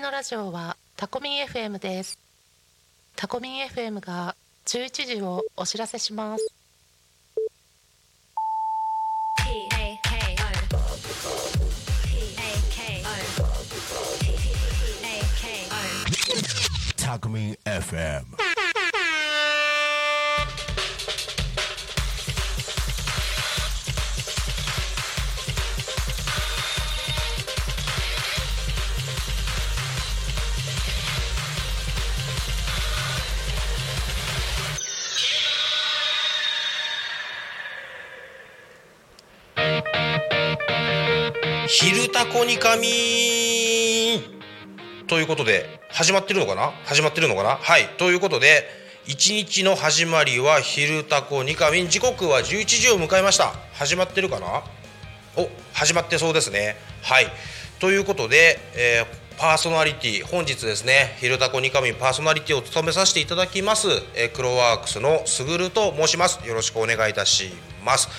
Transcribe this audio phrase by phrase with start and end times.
[0.00, 2.18] のラジオはタコミン FM です
[3.16, 4.34] タコミン FM が
[4.64, 6.54] 11時をお知らせします
[16.96, 18.49] Talkme FM.
[41.82, 44.22] 昼タコにかみ
[45.06, 46.72] ということで始まってるのかな？
[46.84, 47.56] 始まってるのかな？
[47.56, 47.88] はい。
[47.96, 48.66] ということで
[49.06, 53.54] 一日の始まりは昼タコにかみ時刻は11時を迎えました。
[53.72, 54.62] 始まってるかな？
[55.38, 56.76] お始まってそうですね。
[57.00, 57.28] はい。
[57.78, 66.46] ということで、えーパーソナリティ本日ですね「昼タコにかみ」パーソナリティを務めさせていただきます、えークロワークスのすぐると申します。
[66.46, 67.50] よろしくお願いいたし
[67.82, 68.10] ます。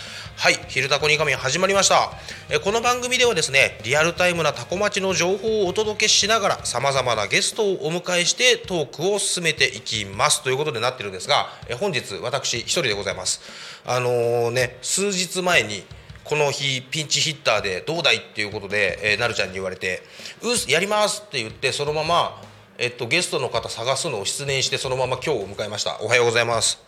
[0.41, 2.13] はい「昼タコにかみ」始まりました、
[2.49, 10.41] えこの番組ではですねリアルタイムなタコ町の情報をお届けしながらさまざまなゲストをお迎えしてトークを進めていきます。
[10.41, 13.39] ということでなってるんですが、え本日私一人でございます。
[13.85, 15.83] あのーね数日前に
[16.23, 20.01] この日ピンチヒッターでどうだいっていうことで、えーなるちゃんに言われて
[20.41, 22.41] 「うっすやります」って言ってそのまま、
[22.81, 25.99] えっと、ゲストの方探すのを失念してそのまま今日を迎えました。
[26.01, 26.79] おはようございます。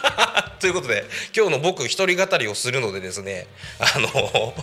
[0.58, 1.04] ということで
[1.36, 3.46] 今日の僕一人語りをするのでですね
[3.78, 4.54] あの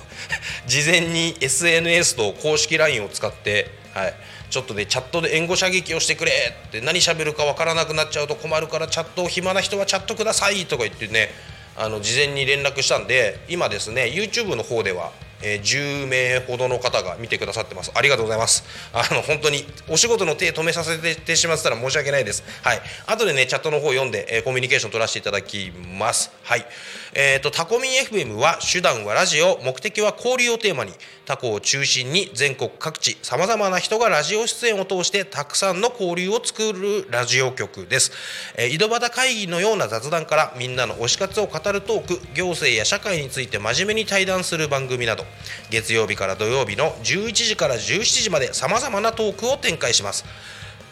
[0.65, 4.15] 事前に SNS と公式 LINE を使って、はい、
[4.49, 6.31] ちょっとねチャットで援護射撃をしてくれ。
[6.67, 11.31] って何喋るかわからなくなっちゃうと困るからチャットを暇な人はチャットくださいとか言ってね
[11.77, 15.11] あの事前に連絡したんで今ですね YouTube の方では、
[15.43, 17.91] えー10名ほどの方が見てくださってます。
[17.95, 18.63] ありがとうございます。
[18.93, 22.43] あの本当にお仕事の手止めさせてしまったら申し訳ないです。
[22.63, 22.81] はい。
[23.07, 26.31] 後でねチャットの方読んで、えーコミュニケーション取らせていただきます。
[26.43, 26.65] はい。
[27.13, 30.93] えー、とタコミン FM は手段はラジオ目的は交流をテーマに。
[31.25, 38.11] タコを中心に全国各地さまざまな人がラジオ出演を通してたくさんの交流を作るラジオ局です、
[38.57, 45.23] えー井戸端会議のような雑談からみんなの推し活を語るトーク行政や社会について真面目に対談する番組など。
[45.69, 50.25] 月曜日から土曜日の11時から17時までさまざまなトークを展開します。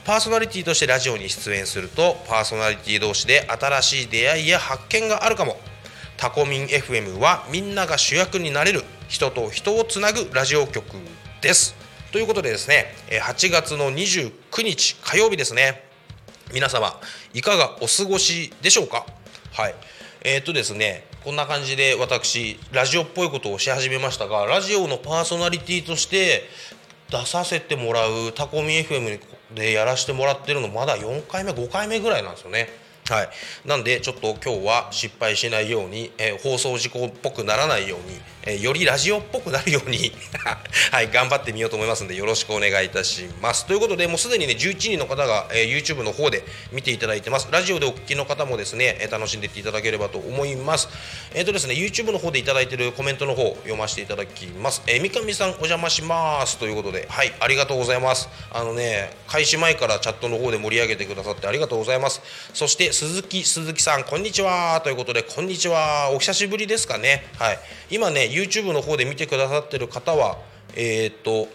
[0.06, 5.60] パーソナリティとしてラジオに出演するとパーソナリティ同士で新しい出会いや発見があるかも。
[6.18, 10.86] タコミン FM はみんなが主役になれる人と人をつなぐラジオ局
[11.42, 11.76] です。
[12.12, 15.84] ということでですね8月の29日火曜日ですね。
[16.54, 17.00] 皆様
[17.34, 19.06] いかがお過ごしでしょうか？
[19.52, 19.76] はい。
[20.24, 26.44] えーっとですねこんな感じで私ラジオっぽいことをし始めましたがラジオのパーソナリティとして
[27.12, 29.20] 出させてもらうタコミ FM
[29.54, 32.70] でやらせてもらってるのまだ4回目5回目ぐらいなんですよね。
[33.10, 33.30] はい、
[33.66, 40.12] なんでちょっと今日は失敗しないように、えー放送事故っぽくならないように、えーよりラジオっぽくなるように、
[40.92, 43.66] はい、頑張ってみようと思いますのでよろしくお願いいたします。
[43.66, 50.88] ということでもうすでにね11人の方が、えー YouTube の方で見ていただいてますラジオでお聞きの方もですね、えー楽しんでいっていただければと思います。
[51.34, 54.82] えっ、とですね YouTube の方でいただいているコメントの方読ませていただきます。
[54.88, 58.30] えー三上さんお邪魔しますということではいありがとうございます。
[58.52, 62.22] あのね開始前からチャットの方で盛り上げてくださってありがとうございます。
[62.54, 70.38] そして鈴木鈴木さんこんにちはということでこんにちはお久しぶりですかねはい今ね YouTube の方で見てくださってる方は
[70.76, 71.48] えーっと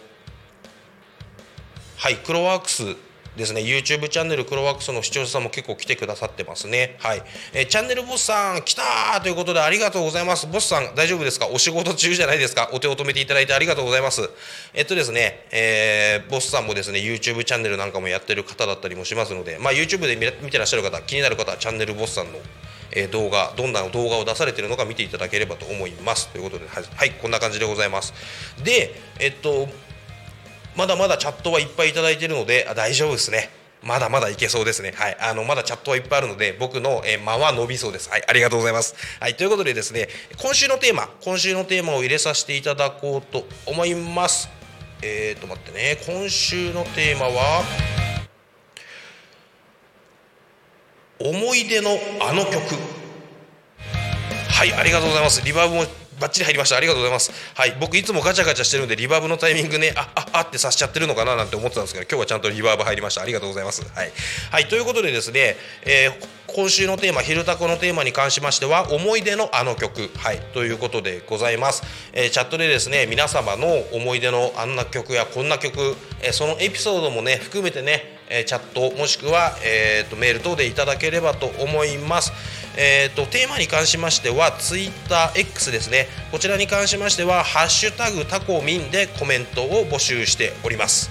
[1.97, 2.95] はいクロワークス
[3.35, 3.59] ですね。
[3.59, 6.95] YouTube チャンネルクロワークスの視聴者さんも結構来てくださってますね。
[6.99, 7.21] はい、
[7.53, 10.47] えーチャンネルボスさん来たーということでありがとうございます。
[10.47, 11.47] ボスさん大丈夫ですか？
[11.47, 12.69] お仕事中じゃないですか？
[12.71, 14.29] お手を止めていただいてありがとうございます。
[14.73, 22.39] えっとですね、えーボスさんもですね YouTube チャンネルなんかもやってる方だったりもしますのでまあ YouTube で見てらっしゃる方気になる方はチャンネルボスさんの
[22.95, 28.13] え動画どんな動画を出されているのか見ていただければと思いますということではい、はいこんな感じでございます
[28.63, 29.67] でえっと
[30.75, 33.49] まだまだチャットはいっぱいいただいているので大丈夫ですね
[33.85, 34.93] まだまだいけそうですね。
[34.95, 38.09] はい、あのまだチャットはいっぱいあるので、僕の、えー間は伸びそうです。
[38.09, 38.95] はい、ありがとうございます。
[39.19, 40.09] はい、ということでですね、
[40.41, 44.49] 今週のテーマ、今週のテーマを入れさせていただこうと思います。
[45.03, 48.04] えーと待ってね、今週のテーマは。
[51.19, 52.59] 思い出のあの曲。
[54.49, 55.41] はい、ありがとうございます。
[55.45, 55.85] リバーブも
[56.19, 56.77] バッチリ入りました。
[56.77, 57.31] ありがとうございます。
[57.55, 63.21] はい、僕いつもガチャガチャしてるんで、リバーブのタイミングね、あ、あ、あってさしちゃってるのかななんて思ってたんですけど、今日はちゃんとリバーブ入りました。
[63.21, 63.81] ありがとうございます。
[63.81, 64.11] はい、
[64.51, 71.83] はい、ということでですね、えー今週のテーマ「昼タコ」のテーマに関しましては思い出のあの曲はいということでございます、
[72.13, 82.31] えーチャットでですね皆様の思い出のあんな曲やこんな曲、えーそのエピソードもね含めてね、えーチャットもしくは、えーとメール等でいただければと思います。
[82.77, 86.07] えー、とテーマに関しましては TwitterX ですね。
[86.31, 91.09] こちらに関しましては「ハッシュタグタコミン」でコメントを募集しております。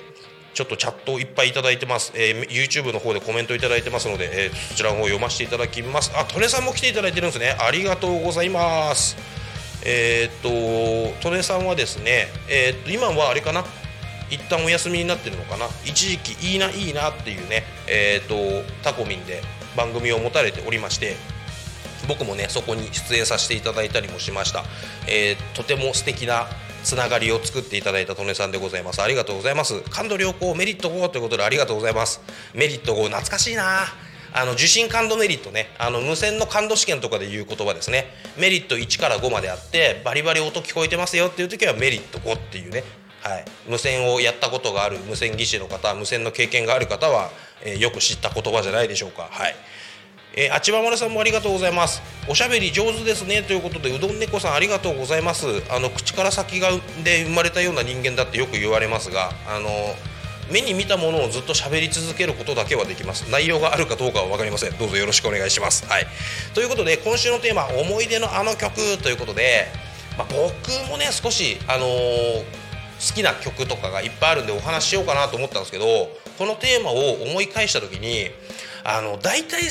[0.59, 6.11] ちょっとチャットをいっぱいいただいてます、えー YouTube の方でコメントいただいてますので、えーそちらの方読ませていただきます。
[6.13, 7.55] あトネさんも来ていただいてるんですね。
[7.57, 9.15] ありがとうございます。
[9.85, 13.63] えーっとトネさんはですねえーっと今はあれかな？
[14.29, 15.67] 一旦お休みになってるのかな？
[15.85, 19.41] 一時期いいないいなっていうねえーっとタコミンで
[19.77, 21.15] 番組を持たれておりまして
[22.09, 24.65] 僕もねそこに出演させていただいたりもしました、
[25.07, 26.47] えーとても素敵な
[26.89, 29.01] つながりを作っていただいた利根さんでございます。
[29.03, 29.79] ありがとうございます。
[29.91, 32.19] 感度良好メリット5ということでありがとうございます。
[32.55, 33.81] メリット5懐かしいな。
[34.33, 35.67] あの受信感度メリットね。
[35.77, 38.05] あの無線の感度試験とかで言う言葉ですね。
[38.39, 42.83] メリット1から5まであってバリバリ音聞こえてますよっていう時はメリット5っていうね。
[43.21, 47.29] はい、無線をやったことがある無線技師の方無線の経験がある方は、
[47.63, 49.27] えーよく知った言葉じゃないでしょうか。
[49.29, 49.55] はい。
[50.35, 52.01] えー、あちばまるさんもありがとうございます。
[52.27, 53.41] おしゃべり上手ですね。
[53.41, 55.45] ということでうどん猫さんありがとうございます。
[55.69, 56.69] あの口から先が
[57.03, 59.69] で生まれたような人間だってよく言われますがあの
[60.51, 63.29] 目に見たものをずっと喋り続けることだけはできます。
[63.31, 64.77] 内容があるかどうかは分かりません。
[64.77, 65.85] どうぞよろしくお願いします。
[65.87, 66.07] はい。
[66.53, 68.97] ということで今週のテーマ思い出のあの曲。
[69.01, 69.67] ということで、
[70.17, 75.85] まあ、僕もね少しあのー好きな曲とかがいっぱいあるんでお話ししようかなと思ったんですけど
[76.37, 78.29] このテーマを思い返した時に
[78.89, 79.69] あの大体青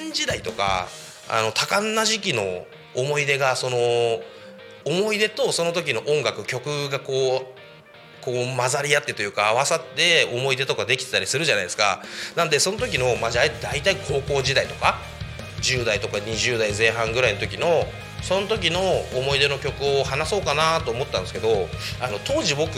[0.00, 0.88] 春時代とか
[1.28, 2.64] あの多感な時期の
[2.96, 3.76] 思い出がその
[4.86, 12.02] 思い出とその時の音楽曲がこうこう混ざり合ってというか合わさって思い出とかできてたりするじゃないですか。
[12.36, 14.96] なんでその時の、まあ、じゃあ大体高校時代とか
[15.60, 17.84] 10代とか20代前半ぐらいの時の
[18.22, 18.80] その時の
[19.14, 21.68] 思い出の曲を話そうかなと思ったんですけど
[22.00, 22.70] あの当時僕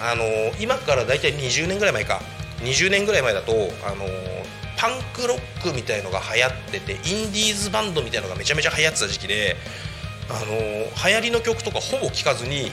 [0.00, 0.24] あの
[0.60, 2.20] 今から大体20年ぐらい前か。
[2.62, 3.52] 20年ぐらい前だと
[3.84, 4.06] あの
[4.82, 6.98] パンクロックみたいのが流行っててイン
[7.30, 9.54] ディーズバンドみたいのがめちゃめちゃ流行ってた時期で
[10.28, 12.72] あの流行りの曲とかほぼ聴かずに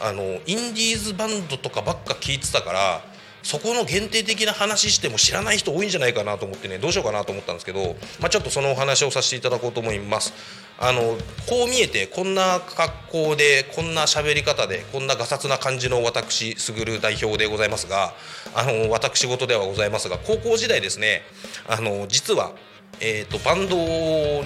[0.00, 3.02] あのインディーズバンドとかばっか聴いてたから
[3.46, 10.34] そこの限定的な話しても知らない人多いんじゃないかなと思ってねどうしようかなと思ったんですけど、まあ、ちょっとそのお話をさせていただこうと思います
[10.80, 11.00] あの
[11.48, 18.14] こう見えてこんな格好でこんな喋り方でこんなガサツな感じの私すぐる代表でございますが
[18.52, 21.22] あの私事ではございますが高校時代ですね
[21.68, 22.50] あの実は
[22.98, 23.76] えー、とバンド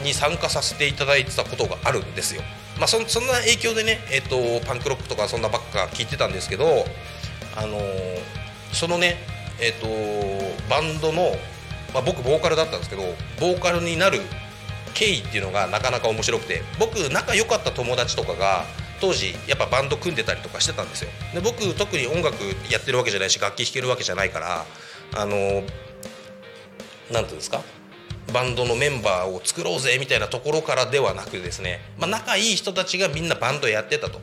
[0.02, 2.42] に参加させていただいてたことがあるんですよ。
[2.78, 6.84] まあ、そそんな影響でね、えー、とパンクロックとかそんなばっか聞いてたんですけど、
[7.54, 8.39] あのー
[8.72, 9.16] そのね、
[9.60, 9.86] えー、と
[10.68, 11.32] バンドの、
[11.92, 13.02] まあ、僕ボーカルだったんですけど
[13.40, 14.20] ボーカルになる
[14.94, 18.64] 経緯っていうのがなかなか面白くて僕仲良かった友達とかが
[19.00, 22.36] 当時やっぱバンド組んでたりとかしてたんですよで僕特に音楽
[22.70, 24.64] やってるわけじゃないし楽器弾けるわけじゃないから
[25.16, 25.68] あのー
[27.12, 27.62] なんていうんですか？
[28.32, 34.20] バンドのメンバーを作ろうぜみたいなところからではなくですね、まあ、仲いい人たちがみんなバンドやってたと。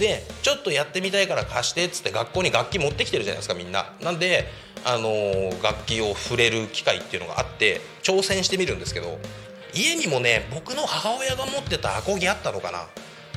[0.00, 3.92] でちょっとやってみたいから貸してっつって学校に楽器持ってきてるじゃないですかみんな。
[4.02, 4.46] なんで、
[4.84, 9.18] あのー楽器を触れる機会っていうのがあって挑戦してみるんですけど
[9.74, 12.82] 家にもね僕の母親が持ってたアコギあったのかなっ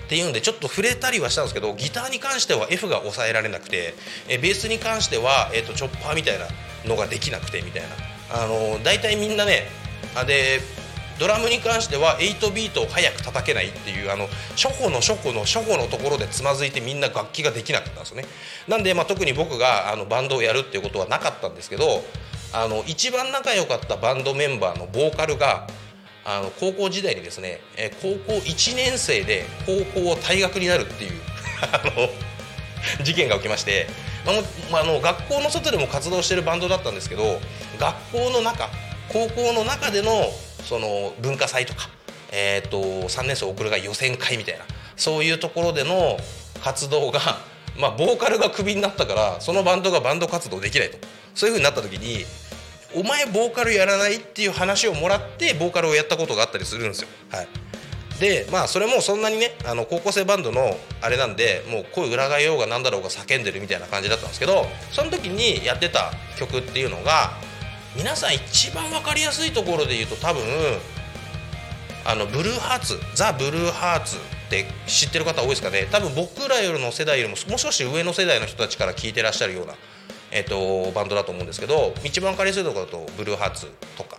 [0.08, 3.94] ていうんでちょっと触れたりはしたんですけどギターに関しては F が抑えられなくて
[4.30, 6.46] えベースに関しては、えー、とチョッパーみたいな
[6.86, 7.90] のができなくてみたいな
[8.44, 9.68] あの大体みんなね
[10.16, 10.62] あで
[11.20, 18.26] ドラムに関しては8ビートを早く叩けないっていうあの初歩の初歩の初歩のところでつまずいてみんな楽器ができなかったんですよね。
[18.68, 22.04] なんで、まあ、特に僕があのバンドをやるっていうことはなかったんですけど
[22.54, 25.68] あの一番仲良かったバンドメンバーのボーカルが
[26.26, 31.12] あの高校時代にですね、えー高校1年生で高校を退学になるっていう
[31.74, 33.88] あの事件が起きまして、
[34.26, 34.42] あも
[34.72, 37.40] ま、あの学校の外でも活動してるバンドだったんですけど
[37.80, 38.70] 学校の中
[39.10, 40.12] 高校の中での
[40.64, 41.90] その文化祭とか、
[42.32, 46.18] えー、と3年生送るが予選会みたいなそういうところでの
[46.64, 47.20] 活動が、
[47.78, 50.98] まあ、ボーカルがクビになったからそのバンドがバンド活動できないと
[51.36, 52.26] そういうふうになった時に
[52.96, 57.08] お前ボーカルやらないっていう話をもらってボーカルをやったことがあったりするんですよ。
[57.32, 57.48] はい
[58.20, 67.32] でまあそれもそんなにねあの高校生バンドのあれなんでもう声裏返ようがなんだろうが叫んでるみたいな感じだったんですけどその時にやってた曲っていうのが
[67.96, 70.42] 皆さん一番分かりやすいところで言うと多分
[72.06, 74.20] あのブルーハーツザ・ブルーハーツっ
[74.50, 75.88] て知ってる方多いですかね。
[75.92, 79.76] 多分僕らよりの世代よりももう少し上の世代の人たちから聞いてらっしゃるような、
[80.32, 84.18] えっとバンドだと思うんですけど一番分かりやすいところだとブルーハーツとか。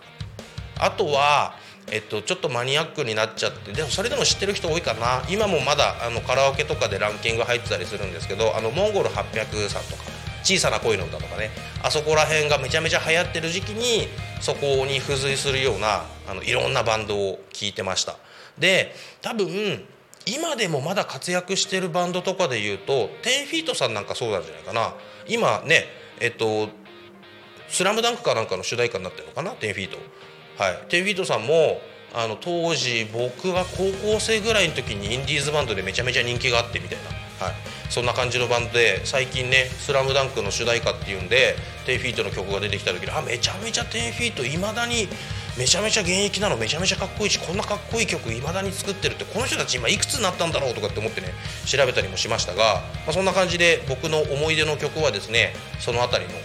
[0.77, 1.55] あとは
[1.91, 5.21] えっと、ちょっとマニアックになっちゃってでもそれでも知ってる人多いかな。
[5.29, 10.14] 今もまだあのカラオケとかでランキング入ってたりするんですけどあのモンゴル800さんとか。
[10.45, 11.49] 小さな恋の歌とかね。
[11.83, 14.07] あそこら辺がめちゃめちゃ流行ってる時期に
[14.41, 18.15] そこに付随するようなあのいろんなバンドを聴いてました。
[18.57, 19.83] で多分
[20.27, 24.93] 今でもまだ活躍してるバンドとかでいうと10フィートさんなんかそうなんじゃないかな。
[25.27, 25.85] 今ね
[26.19, 26.69] えっと
[27.67, 29.97] 「スラムダンクかなんかの主題歌になってるのかな？10フィート。
[30.57, 30.73] はい。
[30.89, 31.81] 10フィートさんも
[32.13, 36.97] あの当時僕が高校生ぐらいの時にインディーズバンドでめちゃめちゃ人気があってみたい
[37.39, 37.55] な、はい、
[37.89, 45.07] そんな感じのバンドで最近ね「スラムダンクの主題歌っていうんで10フィートの曲が出てきた時にあめちゃめちゃ10フィートいまだに
[45.57, 51.27] めちゃめちゃ現役なのめちゃめちゃかっこいいしこんなかっこいい曲いまだに作ってるってこの人たち今いくつになったんだろうとかって思ってね
[51.65, 56.39] 調べたりもしましたが、まあ、そんな感じで僕の思い出の曲はですねその辺りの、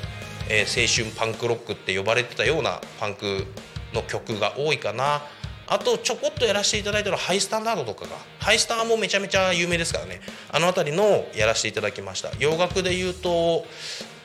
[0.49, 3.47] えー、青春パンクロックって呼ばれてたようなパンク
[3.93, 5.23] の曲が多いかな。
[5.71, 10.21] あとちょこっとやらせていただいたのハイスタンダードとかがハイスターもめちゃめちゃ有名ですからね。
[10.51, 12.31] あの辺りのやらせていただきました。
[12.41, 13.65] 洋楽で言うと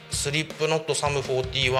[0.09, 1.75] スリップノットサム41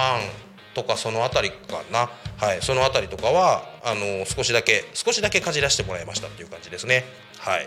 [0.72, 2.08] とかその辺りかな。
[2.38, 2.62] はい。
[2.62, 7.04] その辺りとかはあの少しだけ少しだけかじらせてもらいましたっていう感じですね。
[7.40, 7.66] はい。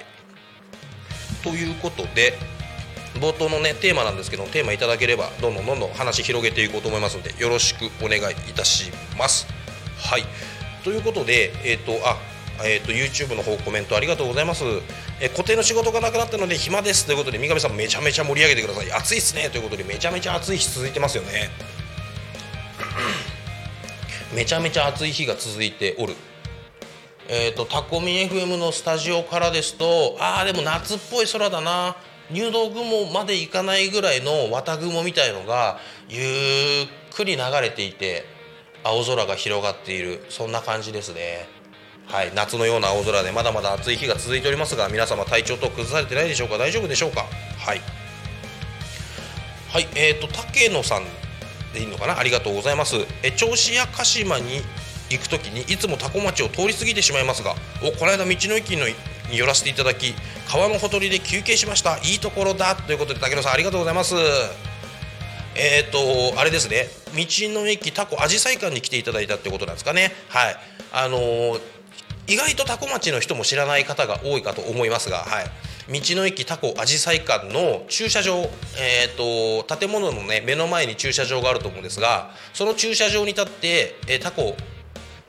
[1.44, 2.34] ということで
[3.16, 9.48] 冒頭のねテーマなんですけどテーマいただければどんどんどんどん話広げていこうと思いますのでよろしくお願いいたします。
[9.98, 10.24] はい。
[10.84, 12.18] ということで、えーとあ
[12.64, 14.64] えーと、YouTube の方コメントありがとうございます、
[15.22, 17.06] えー、固定の仕事がなくなったので暇です。
[17.06, 18.92] ということで三上さんめちゃめちゃ盛り上げてください。
[18.92, 19.50] 暑いっすね。
[19.50, 21.50] ということでめちゃめちゃ暑い日続いてますよね。
[24.36, 26.16] めちゃめちゃ暑い日が続いておる。
[27.30, 31.96] えっ、ー、とタコミ FM のスタジオからですとああでも夏っぽい空だな。
[32.32, 38.26] 入道雲まで行かないぐらいの綿雲みたいのがゆっくり流れていて
[38.84, 40.24] 青空が広がっている。
[40.30, 41.48] そんな感じですね。
[42.08, 42.32] はい。
[42.34, 46.58] 夏のような青空でまだまだ暑い日が続いておりますが皆様体調と崩されてないでしょうか？
[46.58, 47.26] 大丈夫でしょうか？
[47.58, 47.82] はい。
[49.72, 49.88] はい。
[49.96, 51.04] えーと竹野さん
[51.74, 52.18] でいいのかな？
[52.18, 52.96] ありがとうございます。
[53.22, 54.62] え銚子や鹿島に
[55.10, 58.94] 行く時にいつも多古町を通り過ぎてしまいますがおこの間道の駅のに
[59.32, 60.14] 寄らせていただき
[60.48, 61.98] 川のほとりで休憩しました。
[61.98, 62.76] いいところだ。
[62.76, 64.16] ということで竹野さんありがとうございます。
[65.60, 66.88] えっ、ー、とあれですね。
[67.14, 70.14] 道の駅タコあじさい館に来ていただいたってことなんですかね。
[70.30, 70.56] はい。
[70.94, 71.62] あのー、
[72.28, 75.46] 意外とタコ町の人も知らない方が多いかと思いますがはい。
[75.92, 78.38] 道の駅タコアジサイ館の駐車場、
[78.78, 84.56] えーと、建物の、ね、目の前に駐車場があると思うんですがその駐車場に立って、えー、タコ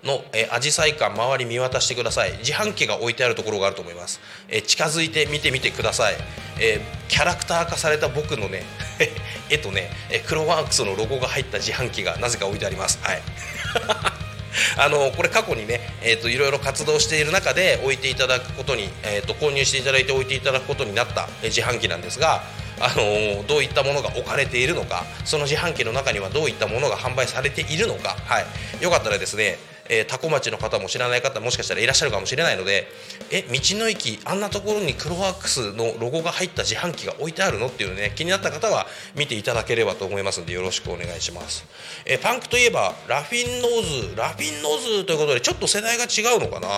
[0.04, 2.32] のアジサイ館周り見渡してください。
[2.38, 6.14] 自販機が置いてあるところがあると思います、えー、近づいて見てみてください、
[6.60, 8.62] えー、キャラクター化された僕のね
[9.50, 9.90] 絵とね
[10.26, 12.98] クロワークスのロゴが入った自販機がなぜか置いてあります。
[13.02, 13.22] はい。
[14.76, 22.42] あのこれ過去にね、えーと、いろいろ活動している中で置いていただくことに、えーと、購入していただいて置いていただくことになった自販機なんですが、
[22.80, 32.88] あの、どういったものが置かれているのかその自販機の中にはどういったものが販売されているのか、はい、よかったらですねえー、多古町の方も知らない方もしかしたらいらっしゃるかもしれないので
[33.30, 41.64] え道の駅あんなところにクロワークスのロゴが入った自販機が置いてあるのっていうね気になった方は見ていただければと思いますのでよろしくお願いします、
[42.06, 46.68] えー、パンクといえば LAUGHIN' NOSE LAUGHIN' NOSE ということでちょっと世代が違うのかな。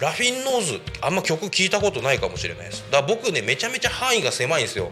[0.00, 2.84] LAUGHIN' NOSE あんま曲聞いたことないかもしれないです。
[2.90, 4.90] だから僕ねめちゃめちゃ範囲が狭いんですよ。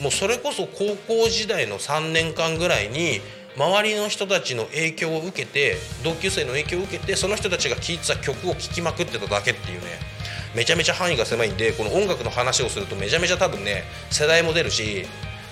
[0.00, 3.20] もうそれこそ高校時代の3年間ぐらいに
[3.56, 10.20] 周りの人たちの影響を受けて同級生の影響を受けてその人たちが聴いてた曲を聴きまくってただけっていうね。
[10.54, 15.04] めちゃめちゃ範囲が狭いんでこの音楽の話をするとめちゃめちゃ多分ね世代も出るし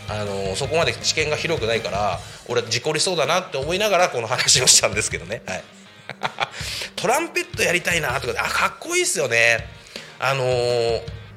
[0.08, 5.64] あのそこまで知見が広くないから俺事故りそうだなって思いながらこの話をしたんですけどね、はい、
[6.96, 9.66] トランペットやりたいなとかあかっこいいっすよね。
[10.18, 10.44] あの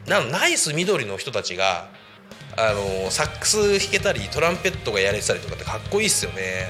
[0.07, 1.89] なナイス緑の人たちが
[2.69, 6.69] あのサックス弾けたりトランペットがやれてたりとかってかっこいいっすよね。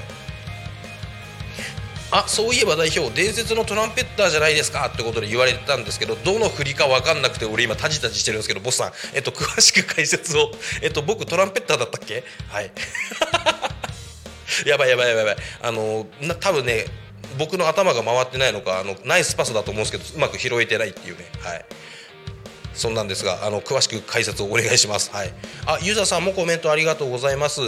[2.14, 10.50] あそういえば代表伝説のトランペッターじゃないですかってことで言われてたんですけどどの振りか分かんなくて俺今タジタジしてるんですけどボスさん、えっと、詳しく解説を、
[10.82, 12.22] えっと、僕トランペッターだったっけ？
[12.48, 12.70] はい。
[14.68, 15.44] やばいやばいやばいやばい。
[15.62, 16.84] あのな多分ね
[17.38, 21.24] 僕の頭が回ってないのかあのナイスパスだと思うんですけどうまく拾えてないっていうね。
[21.40, 21.64] はい。
[22.74, 25.10] そんなんですがあの詳しく解説をお願いします。
[25.12, 25.32] はい。
[25.66, 27.60] あユーザーさんもコメントありがとうございます。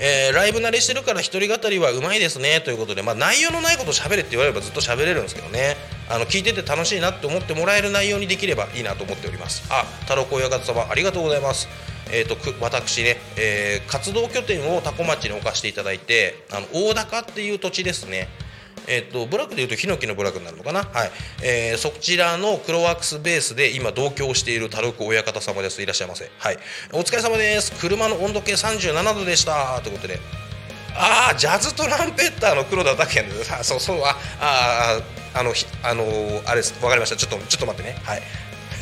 [0.00, 2.60] えーライブ慣れしてるから一人語りはうまいですね。
[2.60, 5.76] ということで、まあ、内容のないこと喋れって言われればずっと喋れるんですけどね。
[6.10, 9.64] あの聞いてて楽しいなって思ってもらえる内容にできればいいなと思っております。
[9.70, 11.68] あ太郎小親方様ありがとうございます。
[12.10, 18.28] えー、とく私ね、えー活動拠点を多古町に置かせていただいてあの大高っていう土地ですね。
[18.86, 21.10] えっと部落でいうとヒノキの部落になるのかな、はい。
[21.42, 25.82] えーそちらのクロワークスベースで今同居しているタルク親方様です。
[25.82, 26.58] いらっしゃいませ、はい、
[26.92, 27.72] お疲れ様です。
[27.80, 29.80] 車の温度計37度でした。
[29.82, 30.18] ということで。
[30.96, 33.52] ああジャズトランペッターの黒田拓也です。
[33.52, 35.00] あそうそうああ
[35.34, 36.74] ああのあのあれです。
[36.82, 37.16] わかりました。
[37.16, 37.98] ちょっとちょっと待ってね。
[38.04, 38.22] はい。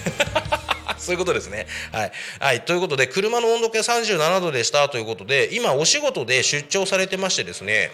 [0.99, 1.66] そういうことですね。
[1.90, 2.12] はい。
[2.38, 2.64] はい。
[2.64, 4.88] ということで、車の温度計37度でした。
[4.88, 7.90] ということで、今、お仕事で出張されてましてですね、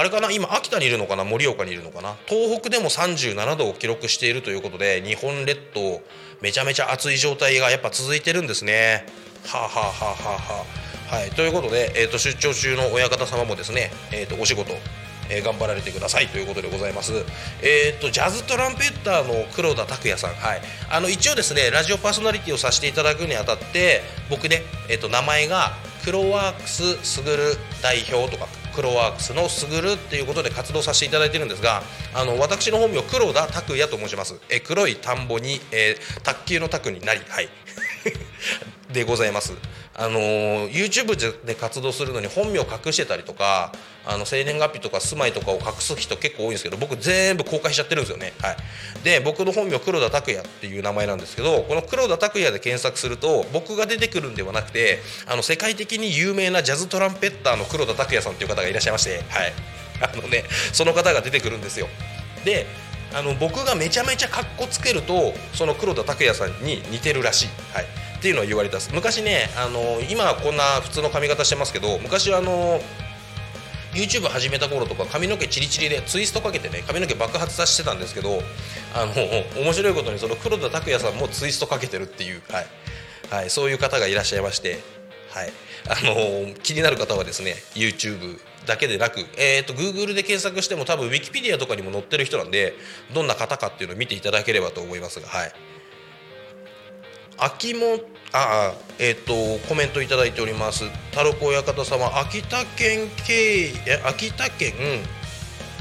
[0.00, 6.00] あれかな、今、秋田にいるのかな、盛岡にいるのかな、東北でも37度を記録しているということで、日本列島、
[6.40, 9.04] めちゃめちゃ暑い状態がやっぱ続いてるんですね。
[9.44, 10.64] はあ、はあはあはは
[11.10, 11.30] あ、はい。
[11.32, 14.72] ということで、えー、と出張中の親方様もですね、えー、とお仕事、
[15.28, 17.12] え頑張られてくださいということでございます。
[17.60, 25.72] えー、とジャズトランペッターの黒田拓也さん、はい、あの一応ですねラジオパーソナリティをさせていただくにあたって僕ね、えー、と名前が
[26.04, 31.82] クロワークスすぐる代表とかクロワークスのすぐるっていうことで活動させていただいてるんですが
[32.14, 34.34] あの私の本名黒田拓也と申します。
[34.48, 37.48] え黒い田んぼに、えー卓球の卓になり、はい
[38.92, 39.52] でございます。
[40.00, 43.72] あのー YouTube で活動するのに本名を隠してたりとか
[44.06, 48.32] あの生年月日とか住まいとかを隠す人結構多いんですけど僕全部公開しちゃってるんですよね。
[48.40, 48.56] はい、
[49.04, 59.52] で僕の本名黒田拓也っていう名前なんですけどこの黒田拓也で検索すると僕が出てくるんではなくてあの世界的に有名なジャズトランペッターの黒田拓也さんっていう方がいらっしゃいまして、はい、
[60.00, 61.88] あのねその方が出てくるんですよ。
[62.44, 62.66] で
[63.12, 67.86] あの僕がめちゃめちゃかっこつけるとその黒田拓也さんに似てるらしい、はい、
[68.20, 68.90] っていうのは言われたす。
[68.94, 72.80] 昔ねあの今はこんな普通の髪型してますけど昔はあの
[73.92, 78.40] YouTube 始めた頃とか髪の毛チリチリでツイストかけてね髪の毛爆発させてたんですけど
[78.94, 79.12] あの
[79.62, 82.66] 面白いことにその黒田拓也さんもツイストかけてるっていう、はい。
[83.30, 84.80] はい、そういう方がいらっしゃいまして、
[85.30, 85.52] はい、
[85.88, 92.74] あの気になる方はですね YouTube だけでなく、えー、と Google で検索しても多分 Wikipedia とかにも載ってる人なんで
[93.14, 95.52] どんな方かっていうのを見ていただければと思いますがはい。
[97.40, 97.98] 秋も
[98.32, 99.32] ああえっ、と
[99.68, 100.84] コメントいただいております。
[101.10, 104.72] 太郎親方様秋田県経え秋田県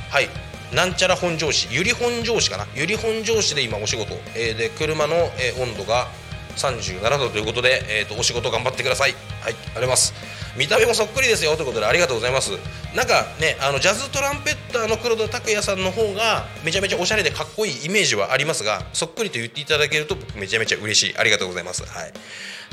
[0.10, 0.30] はい。
[0.74, 1.68] なんちゃら本庄市。
[1.72, 2.66] 由利本庄市かな。
[2.76, 6.08] 由利本庄市で今お仕事、えーで車の、えー温度が
[6.56, 9.12] 37度ということで、えー、とお仕事頑張ってください。
[9.12, 10.39] はいありがとうございます。
[10.58, 12.52] 見た目もそっくりですよということでありがとうございます。
[12.96, 21.18] なんかねあのジャズトランペッターの黒田拓也さんの方がめちゃめちゃおしゃれでかっこいいイメージはありますがそっくりと言っていただけると僕めちゃめちゃ嬉しい。
[21.18, 21.84] ありがとうございます。
[21.86, 22.14] はい。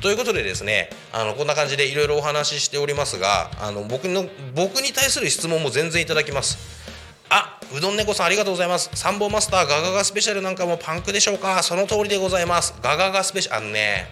[0.03, 6.59] ということでですねあのこんな感じでいろいろお話ししておりますがあの僕の僕に対する質問も全然いただきます。
[7.29, 8.91] あうどん猫さんありがとうございます。
[8.95, 11.63] サンボマスターガガガスペシャルなんかもパンクでしょうか？
[11.63, 12.75] その通りでございます。
[12.83, 14.07] ガガガスペシャルあのね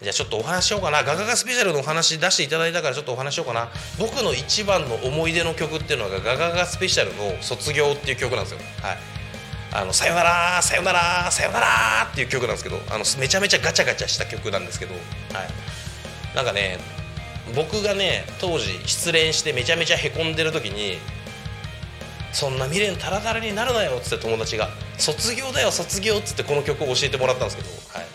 [0.00, 1.02] じゃあちょっとお話しようかな。
[1.02, 3.68] ガガガスペシャルのお話出していただいたからちょっとお話しようかな。
[3.98, 8.60] 僕の一番の思い出の曲っていうのがガガガスペシャルの卒業っていう曲なんですよ。
[8.80, 9.18] はい。
[9.72, 11.66] あのさよならさよならさよなら
[12.10, 16.78] っていう曲なんですけどあのめちゃめちゃガチャガチャした曲なんですけど、はい、なんかね
[17.54, 20.98] 僕がね当時失恋してめちゃめちゃへこんでる時に
[22.32, 28.06] そんな未練タラタラになるなよっつって友達が卒業だよ卒業っつってこの曲を教えてもらったんですけど、はい、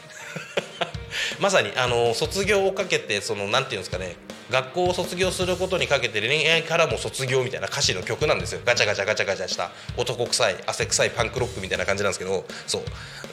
[1.39, 4.15] まさにあの卒業をかけてそのなんていうんですかね
[4.49, 8.61] 学校を卒業することにかけて恋愛からも卒業みたいな歌詞の曲なんですよ。
[8.65, 9.71] ガチャガチャガチャガチャした。
[9.97, 12.45] 男臭い汗臭いパンクロックみたいな感じなんですけど。
[12.67, 12.81] そう。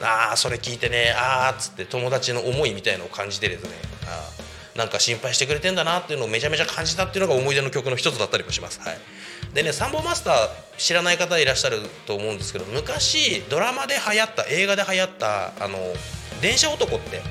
[0.01, 3.69] ああそれ聞いてねああっつって友達の思いみたいのを感じてですね。
[4.07, 4.29] あ
[4.75, 8.79] なんか心配してくれてんだなっていうのをめちゃめちゃ感じたっていうのが思い出の曲の一つだったりもします。
[8.79, 8.97] はい、
[9.53, 15.77] でねサンボマスター知らない方いらっしゃると思うんですけど昔ドラマで流行った映画で流行ったあの
[16.41, 17.21] 電車男って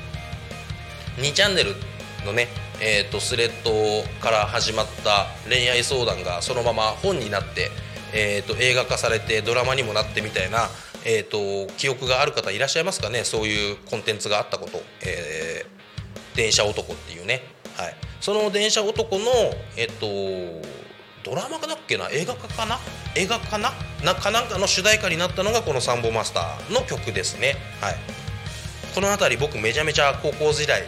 [1.21, 1.75] 2チャンネル
[2.25, 2.47] のね、
[2.81, 3.71] えー、とスレッド
[4.19, 7.69] から始まった恋愛相談がそのまま本になって、
[8.13, 10.67] えー、と映画化されてドラマにもなってみたいな、
[11.05, 13.23] えー、と記憶がある方いらっしゃいますかね？
[13.23, 15.81] そういうコンテンツがあったこと、えー
[16.33, 17.41] 電車男っていうね、
[17.75, 19.25] はい、その電車男の、
[19.75, 20.05] えっと、
[21.29, 22.09] ドラマかだっけな？
[22.09, 22.79] 映画化かな？
[23.17, 23.73] 映画かな？
[24.01, 27.55] なかなんかの主題歌になったのがこのサンボマスターの曲ですね。
[27.81, 27.95] はい。
[28.95, 30.83] この辺り僕めちゃめちゃ高校時代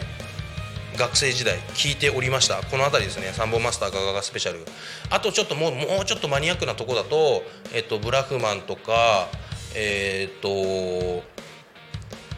[0.96, 2.56] 学生時代聞いておりました。
[2.56, 3.32] この辺りですね。
[3.32, 4.64] サンボマスターガガガスペシャル。
[5.10, 9.28] あとちょっともうもうちょっとマニアックなとこだと、えっと、 BRAHMAN とか
[9.74, 11.22] えっと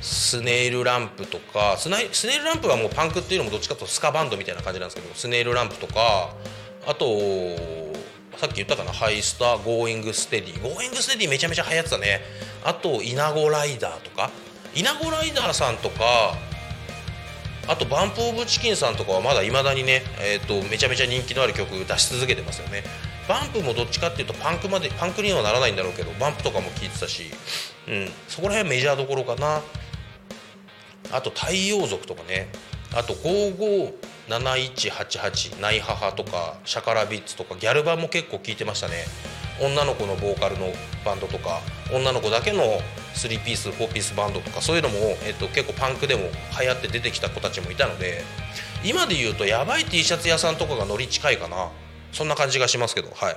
[0.01, 6.35] SNAIL RAMP とかスナイ SNAIL RAMP はもうパンクっていうのもどっちかというとスカバンドみたいな感じなんですけど SNAIL RAMP とか
[6.87, 7.07] あと
[8.37, 12.21] さっき言ったかなハイスター GOING STEADY。GOING STEADY めちゃめちゃ流行ってたね。
[12.65, 14.31] あとイナゴライダーとか。
[14.75, 16.37] イナゴライダーさんとか
[17.69, 22.85] あと BUMP OF CHICKEN さんとかはまだいまだにね、えー、とめちゃめちゃ人気のある曲出し続けてますよね。
[23.29, 27.25] バンプもどっちかっていうとパンクまでパンクにはならないんだろうけどバンプとかも聴いてたし、
[27.89, 29.61] うん、そこら辺メジャーどころかな。
[31.13, 32.49] あと太陽族とかね。
[32.95, 39.05] あと GO!GO!7188ナイハハとかシャカラビッツとかギャルバンも結構聴いてましたね。
[39.61, 40.73] 女の子のボーカルの
[41.05, 41.61] バンドとか
[41.93, 42.81] 女の子だけの
[43.17, 46.23] 3ピース4ピースバンドとかそういうのも、えっと、結構パンクでも
[46.61, 48.23] 流行って出てきた子たちもいたので
[48.85, 51.71] 今で言うとやばい T シャツ屋さんとかがノリ近いかな。
[52.13, 53.37] そんな感じがしますけどはい。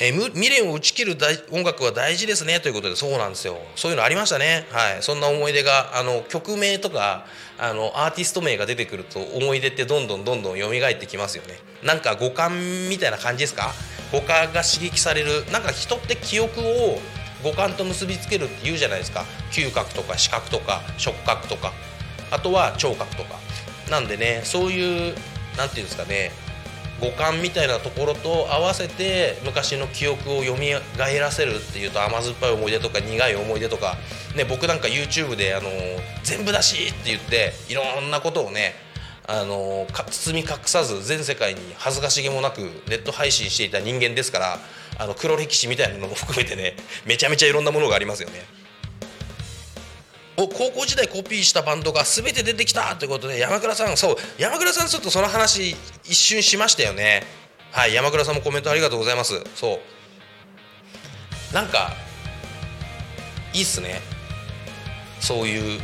[0.00, 1.16] えー、未練を打ち切る
[1.50, 3.58] 音楽は大事ですねということでそうなんですよ。
[3.76, 4.66] そういうのありましたね。
[4.70, 5.02] はい。
[5.02, 7.26] そんな思い出があの曲名とか
[7.58, 11.58] あのアーティスト名が出てくると思い出ってどんどんどんどん蘇ってきますよね。
[11.82, 13.72] なんか五感みたいな感じですか？
[14.12, 15.44] 五感が刺激される。
[15.50, 17.00] なんか人って記憶を
[17.42, 19.24] 五感と結びつけるって言うじゃないですか。
[19.50, 21.72] 嗅覚とか視覚とか触覚とか。
[22.30, 23.38] あとは聴覚とか。
[23.90, 25.14] なんでねそういう
[25.56, 26.30] 何て言うんですかね
[27.00, 30.54] 五感みたいなところと合わせて昔の記憶を蘇
[30.96, 33.94] らせるっていうと甘酸っぱい思い出とか苦い思い出とか、
[34.36, 35.68] ね、僕なんか YouTube であの
[36.24, 38.74] 全部だしって言っていろんなことをね
[39.30, 44.58] あの包み隠さず全世界に恥ずかしげもなくネット配信していた人間ですから
[44.98, 48.40] あの黒歴史みたいなのも含めてねめちゃめちゃいろんなものがありますよね。
[50.38, 57.24] お高校時代コピーしたバンドが全て出てきたということで山倉さんそう山倉さんちょっとその話一瞬しましたよね。
[57.70, 59.42] はい山倉さんもコメントありがとうございます。
[59.54, 59.80] そ
[61.52, 61.54] う。
[61.54, 61.92] なんか
[63.52, 64.00] いいっすね。
[65.20, 65.80] そういう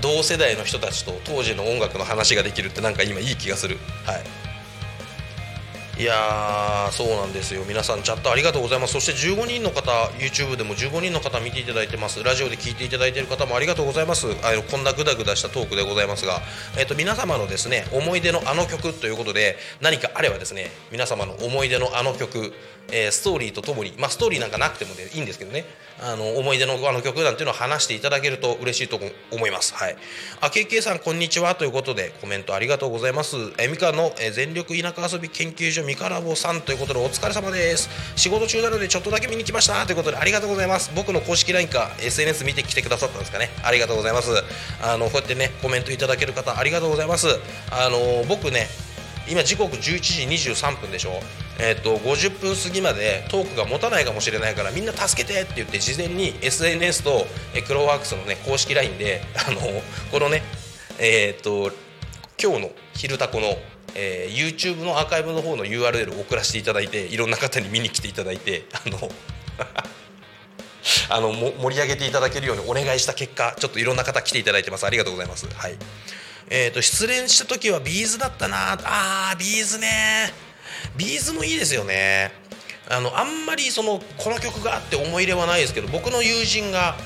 [0.00, 3.78] 同世代の人たちと当時の音楽の話ができるってなんか今いい気がする。
[4.04, 4.50] はい。
[6.00, 7.62] いやそうなんですよ。
[7.68, 8.94] 皆さんチャットありがとうございます。
[8.94, 12.24] そして15人の方 YouTube でも15人の方見ていただいてます。
[12.24, 14.26] ラジオで聞いていただいている方もありがとうございます。
[14.42, 16.40] あのこんなグダグダしたトークでございますが、
[16.78, 22.54] えーと、皆様のですね思い出のあの曲ということで何かあればですね皆様の思い出のあの曲
[22.92, 25.64] えー、ストーリーとともに、まあ、ストーリーなんかなくても、ね、いいんですけどね
[26.02, 28.98] あの思い出のあの曲なんていうのを話していただけると嬉しいと
[29.30, 29.74] 思います。
[29.74, 29.96] はい、
[30.40, 33.36] あ KK さんこんにちはということでコメントありがとうございます。
[33.58, 37.90] えー、ミカの、えー、全力田舎遊び研究所ミカラボさんということでお疲れ様です。
[38.16, 40.90] 仕事中なのでちょっとだけ見に来ましたということでありがとうございます。
[40.96, 43.50] 僕の公式 LINE か SNS 見てきてくださったんですかね。
[43.62, 44.30] ありがとうございます。
[44.82, 47.28] あのこうやってねコメントいただける方ありがとうございます。
[47.70, 48.68] あの僕ね
[49.30, 51.12] 今時刻11時23分でしょ、
[51.60, 57.26] えーと、50分過ぎまでトークが持たないかもしれないからみんな助けてって言って事前に SNS と
[57.64, 59.60] クロワークスの、ね、公式 LINE で あの
[60.10, 60.42] このね
[60.98, 61.70] えっ、と
[62.42, 63.56] 今日の「昼タコの」
[63.94, 69.10] えー、YouTube のアーカイブの方の URL を送らせていただいていろんな方に見に来ていただいてあの
[71.10, 74.86] あの盛り上げていただけるようにお願いした結果ちょっといろんな方来ていただいてます。
[74.86, 75.48] ありがとうございます。
[75.48, 75.76] はい。
[76.48, 78.72] えーと、失恋した時は B'zだったな。
[78.84, 80.32] あー B'zね。
[80.96, 82.32] B'zもいいですよね。
[82.90, 86.96] あのあんまりそのこの曲があって思い入れはないですけど僕の友人が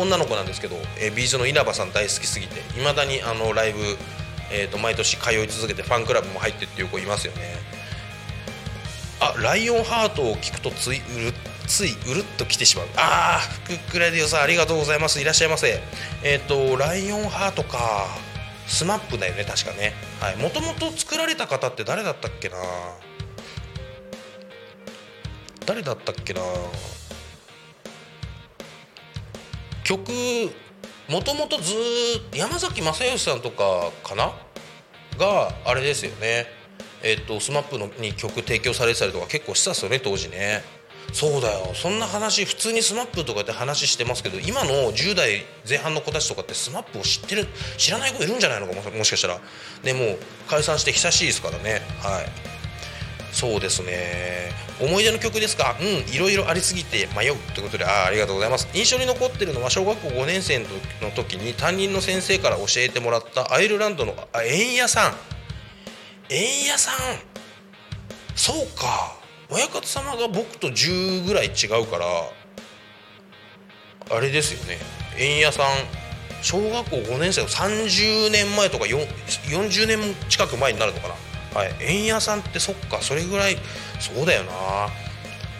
[0.00, 3.78] 女の子なんですけど、えー、 B'zの稲葉さん大好きすぎていまだにあのライブ、
[4.50, 7.40] えーと、毎年通い続けてファンクラブも入ってっていう子いますよね。
[9.20, 11.32] あライオンハートを聞くとついうる
[11.66, 12.86] ついうるっと来てしまう。
[12.96, 15.20] ああ福クレディオさんありがとうございます。
[15.20, 15.78] いらっしゃいませ。
[16.22, 18.06] えっ、ー、とライオンハートか。
[18.66, 19.92] SMAP だよね確かね。
[20.20, 20.36] はい。
[20.36, 22.56] もともと作られた方って誰だったっけな？
[25.66, 26.40] 誰だったっけな？
[29.84, 30.10] 曲
[31.08, 31.76] もともとずっ
[32.34, 34.32] 山崎まさよしさんとかかな？
[35.18, 36.46] があれですよね。
[37.02, 40.64] えっ、と SMAP のに曲提供されてたりとか結構したっすよね当時ね。
[41.12, 41.72] そうだよ。
[41.74, 47.46] そんな話普通に SMAP とかって話してますけど今の10代前半の子たちとかって SMAP を知ってる
[47.78, 49.40] 知らない子いるんじゃないのかもしかしたら。
[49.82, 50.16] でも
[50.48, 51.82] 解散して久しいですからね。
[52.02, 52.26] はい。
[53.32, 54.52] そうですね。
[54.80, 55.76] 思い出の曲ですか？
[55.80, 58.68] うんいろいろありすぎて迷うということであありがとうございます。
[58.74, 60.66] 印象に残ってるのは小学校5年生の
[61.14, 65.14] 時に担任の先生から教えてもらったアイルランドのあ円屋さん。
[66.30, 66.94] 円屋さん。
[68.34, 69.16] そうか。
[69.50, 72.06] 親方様が僕と10ぐらい違うから
[74.10, 74.78] あれですよね。
[75.18, 75.66] 円屋さん
[76.42, 81.14] 小学校5年生の30年前とか40年近く前になるのかな。
[81.58, 81.72] はい。
[81.80, 83.56] 円屋さんってそっかそれぐらい
[84.00, 84.52] そうだよな。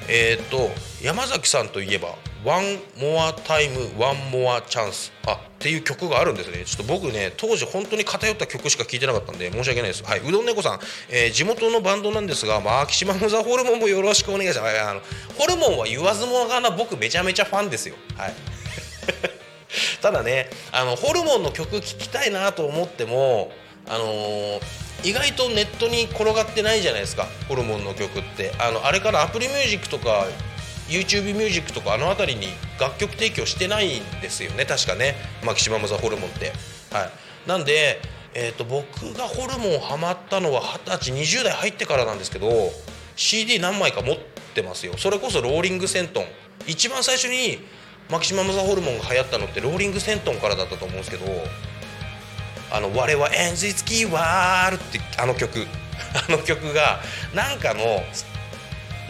[0.08, 0.70] えっ、と
[1.02, 6.64] 山崎さんといえば「One More Time One More Chance」あっていう曲があるんですね。
[6.66, 10.04] ちょっと僕ね当時本当に偏った曲しか聴いてなかったんで申し訳ないです。
[10.04, 14.80] はいうどん猫さん、えー地元のバンドなんですがマキシマム・ザ・ホルモンもよろしくお願いします。
[14.80, 15.00] あの
[15.38, 17.94] ホルモンは言わずもがな僕めちゃめちゃファンですよ。
[18.16, 18.34] はい。
[20.02, 23.50] ただねあのホルモンの曲聴きたいなと思っても
[23.88, 24.60] あのー
[25.02, 27.28] 意外とネットに転がってないじゃないですか。
[27.46, 28.54] ホルモンの曲って。
[28.58, 30.26] あのあれからアプリミュージックとか
[30.88, 35.14] YouTube ミュージックとかあの辺りに楽曲提供してないんですよね確かね。
[35.44, 36.52] マキシマム・ザ・ホルモンって。
[36.92, 37.48] はい。
[37.48, 38.00] なんで、
[38.34, 38.84] えー、と僕
[39.16, 42.48] がホルモンハマったのは二十歳20代入ってからなんですけど
[43.16, 44.18] CD 何枚か持っ
[44.54, 44.94] てますよ。
[44.98, 46.24] それこそローリング・セントン。
[46.66, 47.58] 一番最初に
[48.10, 51.24] マキシマム・ザ・ホルモンが流行ったのってローリング・セントンからだったと思うんですけど
[52.70, 55.66] あの「我は演じつきわる」ってあの曲。
[56.14, 57.00] あの曲が
[57.34, 58.02] なんかの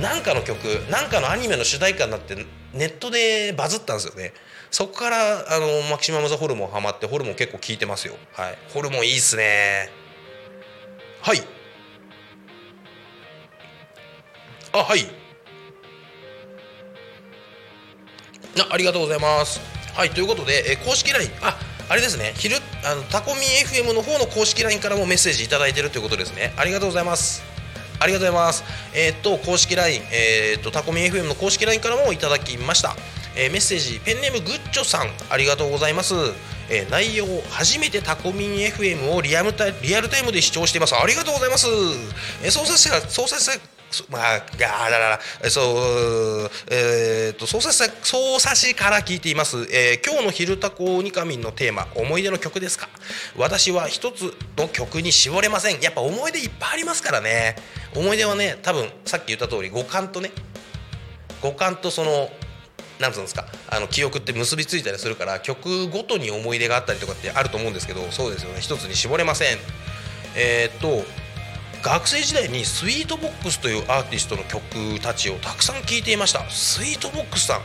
[0.00, 2.34] なんかの曲なんかのアニメの主題歌になって
[2.72, 4.32] ネットでバズったんですよね。
[4.70, 8.16] そこからあのマキシマム・ザ・ホルモンハマってホルモン結構聴いてますよ。
[8.32, 8.58] はい。
[8.72, 9.88] ホルモンいいっすね。
[11.22, 11.40] はい。
[14.72, 15.06] あはい。
[18.58, 19.60] あありがとうございます。
[19.94, 21.56] はいということで、え公式 LINE あ
[21.88, 22.32] あれですね。
[22.36, 26.52] 昼あのタコミン FM の方の公式 LINE からもメッセージいただいてるということですね。
[26.56, 27.53] ありがとうございます。
[28.00, 28.64] ありがとうございます。
[28.94, 32.96] えーっと公式 LINE えーっとタコミン FM の公式 LINE からもいただきました、
[33.36, 36.14] えーメッセージペンネームグッチョさんありがとうございます。
[36.70, 40.94] え内容初めてタコミン FM をリアルタイリアルタイムで視聴しています。
[40.94, 41.66] ありがとうございます、
[42.42, 43.73] えー、操作者操作者
[44.10, 44.42] まあ、
[44.86, 49.66] あららら、そう、えー、と、操作者、操作士から聞いています。
[49.70, 52.88] えー今日の昼タコニカミンのテーマ、思い出の曲ですか？
[53.36, 55.80] 私は一つの曲に絞れません。
[55.80, 57.56] やっぱ思い出いっぱいありますからね。
[57.94, 60.30] 思い出はね、多分、さっき言った通り、五感とね、
[61.40, 62.30] 五感とその、
[63.00, 63.46] なんつうんですか？
[63.68, 69.58] あの記憶って結びついたりするから曲ごとに思い出があったりとかってあると思うんですけどそうですよね一つに絞れません
[70.36, 71.04] えーっと
[71.84, 76.48] 学生時代にスイートボックスというアーティストの曲たちをたくさん聴いていました。
[76.48, 77.60] スイートボックスさん。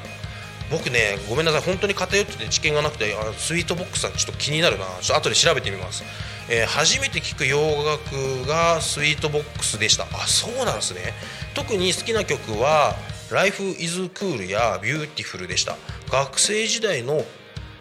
[0.69, 4.85] 僕ねごめんなさい本当に偏ってて知見がなくてあスイートボックスさんちょっと気になるな。
[5.01, 6.03] ちょっと後で調べてみます、
[6.49, 10.03] えー初めて聴く洋楽がスイートボックスでした。
[10.03, 11.13] あそうなんですね。
[11.55, 12.97] 特に好きな曲は
[13.31, 15.77] 「Life is Cool」や「Beautiful」でした。
[16.11, 17.23] 学生時代の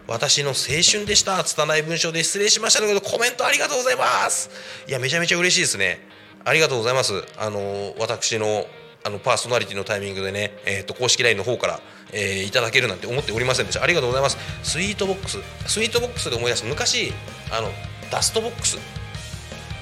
[0.07, 0.55] 私の青
[0.89, 1.43] 春でした。
[1.43, 2.79] 拙い文章で失礼しました。
[2.79, 4.49] けどコメントありがとうございます。
[4.87, 6.17] いやめちゃめちゃ嬉しいですね。
[6.45, 7.23] ありがとうございます。
[7.37, 8.65] あの私の
[9.03, 11.79] あのパーソナリティのタイミングでね、えー、と公式 LINE の方から、
[12.11, 13.83] えーいただけるなんて思っておりませんでした。
[13.83, 14.37] ありがとうございます。
[14.63, 16.65] スイートボックススイートボックスで思い出す。
[16.65, 17.13] 昔
[17.51, 17.69] あの
[18.11, 18.77] ダストボックス。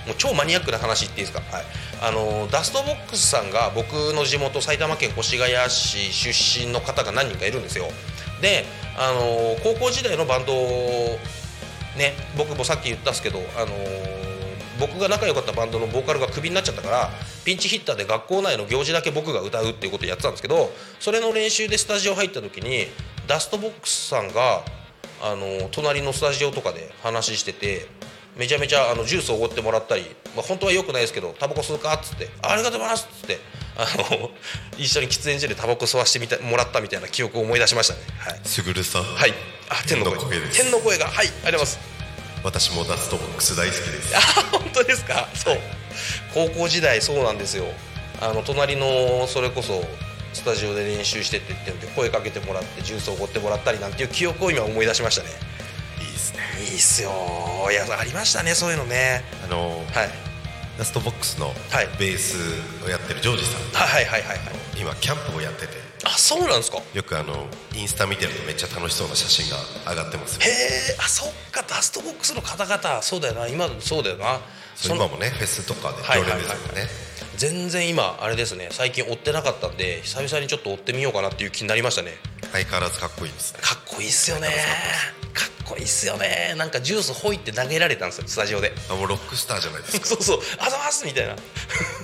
[0.07, 1.65] もう超マニアックな話っていいですか、はい、
[2.01, 7.87] あのダストボックスさんが僕の地元埼玉県越谷市出身の方が何人かいるんですよ。
[8.41, 8.65] で
[8.97, 10.53] あの高校時代のバンド
[11.97, 13.67] ね僕もさっき言ったんですけどあの
[14.79, 17.09] 僕が仲良かったバンドのボーカルがクビになっちゃったから
[17.45, 22.87] ピンチヒッターで学校内の行事だけ僕が歌うっていうことをやってたんですけどそれの練習でスタジオ入った時に
[23.27, 24.63] ダストボックスさんが
[25.21, 27.87] あの隣のスタジオとかで話してて
[28.37, 30.03] めちゃめちゃあのジュースをおごってもらったり、
[30.35, 33.39] まあ、本当はよくないですけどタバコ吸うかっつってありがとうございますっつって
[33.77, 33.85] あ
[34.15, 34.29] の
[34.77, 37.99] 一緒に喫煙所でタバコ吸わしてみたもらったみたいな記憶を思い出しましたね。
[38.19, 39.03] はい、すぐるさん。
[39.03, 39.33] はい、
[39.69, 40.17] あ天の声。
[40.17, 40.63] 天の声です。
[40.63, 41.07] 天の声が。
[41.07, 41.27] はい。
[41.27, 41.96] ありがとうございます
[42.43, 44.15] 私もダストボックス大好きです。
[44.15, 44.19] あ
[44.51, 45.27] 本当ですか？
[45.33, 45.57] そう。
[46.33, 47.65] 高校時代そうなんですよ。
[48.21, 49.83] あの隣のそれこそ
[50.33, 55.29] スタジオで練習してって言ってるんで声かけてもらってジュースをおごってもらったりなんていう記憶を今思い出しましたね。
[55.99, 56.39] いいですね。
[56.59, 57.11] いいっすよ。
[57.71, 59.23] いやありましたねそういうのね。
[59.43, 60.09] あのはい。
[60.77, 61.87] ダストボックスのはい。
[61.99, 62.37] ベース
[62.85, 63.61] をやってるジョージさん。
[63.87, 64.39] はいはいはいはい。
[64.79, 66.81] 今キャンプをやっててあそうなんですか？
[66.93, 69.57] よくあのインスタ見てるとめっちゃ楽しそうな写真が
[69.91, 70.49] 上がってますよへ
[70.93, 73.47] えあそっかダストボックスの方々そうだよな。
[73.47, 74.39] 今そうだよな。
[74.75, 76.87] そう今もねフェスとかで常連ですもんね。
[77.37, 78.69] 全然今あれですね。
[78.71, 82.13] 最近追ってなかったんで久々にちょっと追ってみようかなっていう気になりましたね。
[82.51, 83.59] 相変わらずかっこいいですね。
[83.61, 84.47] かっこいいっすよね。
[85.33, 86.55] かっこいいっすよね。
[86.57, 88.73] なんかジュースほいって投げられたんですよスタジオで。
[88.89, 90.05] あもうロックスターじゃないですか。
[90.07, 90.39] そうそう。
[90.59, 91.35] あざますみたいな。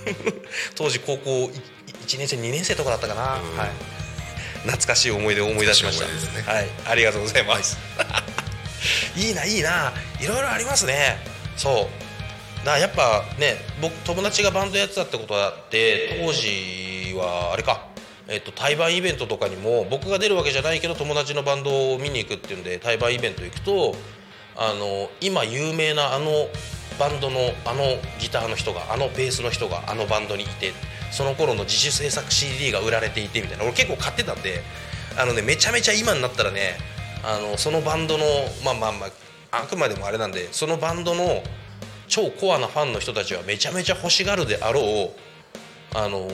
[0.75, 1.51] 当時高校
[2.05, 3.39] 1年生2年生とかだったかな、はい。
[4.63, 6.05] 懐かしい思い出を思い出しました。
[6.05, 6.11] ね。
[6.45, 6.67] はい。
[6.87, 7.77] ありがとうございます、
[9.15, 9.93] い、いないいな。
[10.19, 11.17] いろいろありますね。
[11.57, 12.03] そう。
[12.65, 17.87] なやっぱね僕友達がバンドやってたってことがあって当時はあれか。
[18.29, 23.95] えっと、対バンイベントとかにも僕が出るわけじゃないけど友達のバンドを見に行くっていうんで対バンイベント行くと
[24.55, 26.47] あの今有名なあの
[26.97, 27.83] バンドのあの
[28.19, 30.71] ギターの人があのベースの人があのバンドにいて
[31.13, 34.61] その頃の自主制作 CD が売られていてみたいな俺結構買ってたんで
[35.15, 36.77] あの、ね、めちゃめちゃ今になったらね
[37.23, 38.25] あのそのバンドの
[38.65, 39.05] まあまあま
[39.51, 41.43] ああくまでもあれなんでそのバンドの
[42.07, 45.11] 超コアなファンの人たちはめちゃめちゃ欲しがるであろう
[45.95, 46.27] あの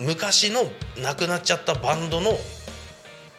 [0.00, 0.62] 昔の
[1.02, 2.30] 亡くなっちゃったバンドの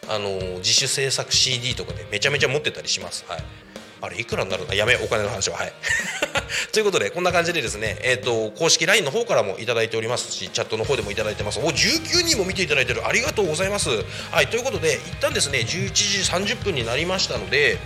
[0.07, 3.25] あの自主制作 CD とかでめちゃめちゃ持ってたりします。
[3.27, 3.64] はい
[4.05, 4.75] あれいくらになるんだ？
[4.75, 5.57] やめお金の話は。
[5.57, 5.73] はい。
[6.71, 10.31] ということでこんな感じでですねえっ、と公式 LINE の方からもいただいております。
[10.31, 11.59] しチャットの方でもいただいてます。
[11.59, 13.05] お19人も見ていただいてる。
[13.05, 13.89] ありがとうございます。
[14.31, 17.77] はいということで一旦ですね11時30分になりましたので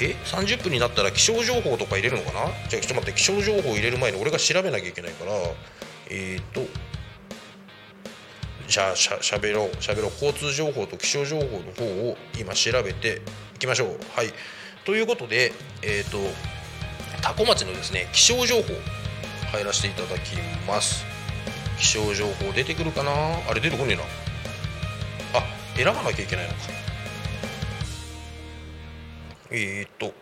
[0.00, 2.50] え？30分になったら気象情報とか入れるのかな？
[2.68, 5.32] じゃあちょっと待って気象情報入れる前に俺が調べなきゃいけないから
[6.10, 6.66] えっ、と
[8.66, 9.82] じゃあしゃしゃべろう。
[9.82, 10.10] しゃべろう。
[10.12, 13.20] 交通情報と気象情報の方を今調べて
[13.54, 13.98] いきましょう。
[14.16, 14.32] はい。
[14.84, 16.18] ということでえっ、と
[17.22, 18.62] 多古町のですね気象情報
[19.52, 21.04] 入らせていただきます。
[21.78, 23.10] 気象情報出てくるかな？
[23.48, 24.02] あれ出てこねえな。
[25.34, 25.42] あ
[25.76, 26.58] 選ばなきゃいけないのか。
[29.50, 30.12] えー、っと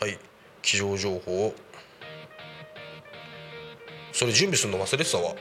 [0.00, 0.18] はい
[0.62, 1.54] 気象情報。
[4.12, 5.34] それ準備するの忘れてたわ。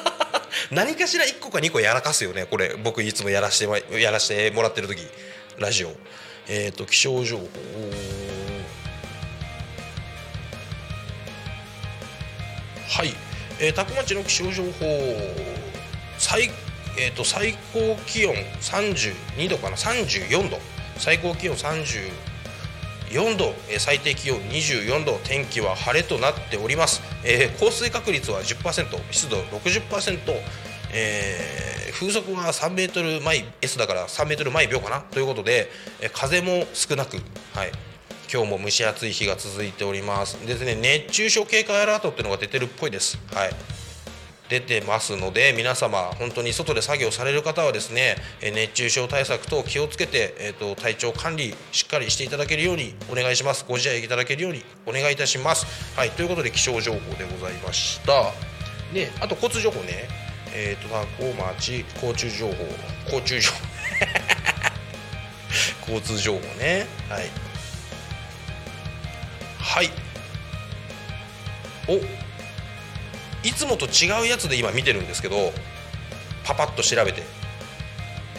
[0.72, 2.74] 何かしら1個か2個やらかすよねこれ。
[2.76, 5.06] 僕いつもやらしてもやらしてもらってる時。
[5.58, 5.90] ラジオ。
[6.48, 7.44] えっ、と気象情報。
[12.88, 13.14] はい、
[13.60, 14.70] えー、多古町の気象情報。
[16.18, 16.50] 最,、
[16.98, 20.58] えー、と最高気温32度かな？34度。
[20.98, 25.18] 最高気温34度、えー最低気温24度。
[25.24, 30.20] 天気は晴れとなっております、えー降水確率は10%湿度60%、
[30.92, 35.00] えー風速は3メートル毎 S だから3メートル毎秒かな？
[35.00, 35.70] ということで、
[36.02, 37.16] えー風も少なく、
[37.54, 37.72] はい、
[38.30, 40.34] 今日も蒸し暑い日が続いております。
[40.46, 43.18] ですね熱中症警戒アラートっていうのが出てるっぽいです。
[43.32, 43.50] はい。
[44.50, 53.64] 出てますので皆様本当に外で作業される方はですねえー熱中症対策等気をつけて、えー、と体調管理しっかりしていただけるようにお願いします。
[53.66, 55.64] ご自愛いただけるようにお願いいたします。
[55.96, 56.10] はい。
[56.10, 58.32] ということで気象情報でございました。
[58.92, 60.25] であと交通情報ね。
[60.52, 62.54] えっ、と多古町交通情報
[63.04, 63.56] 交通情報。
[65.92, 66.86] 交通情報ね。
[67.08, 67.30] はい。
[69.58, 69.90] はい。
[71.88, 72.00] お
[73.46, 75.52] いつもと違うやつで今見てるんですけど
[76.44, 77.22] パパッと調べて。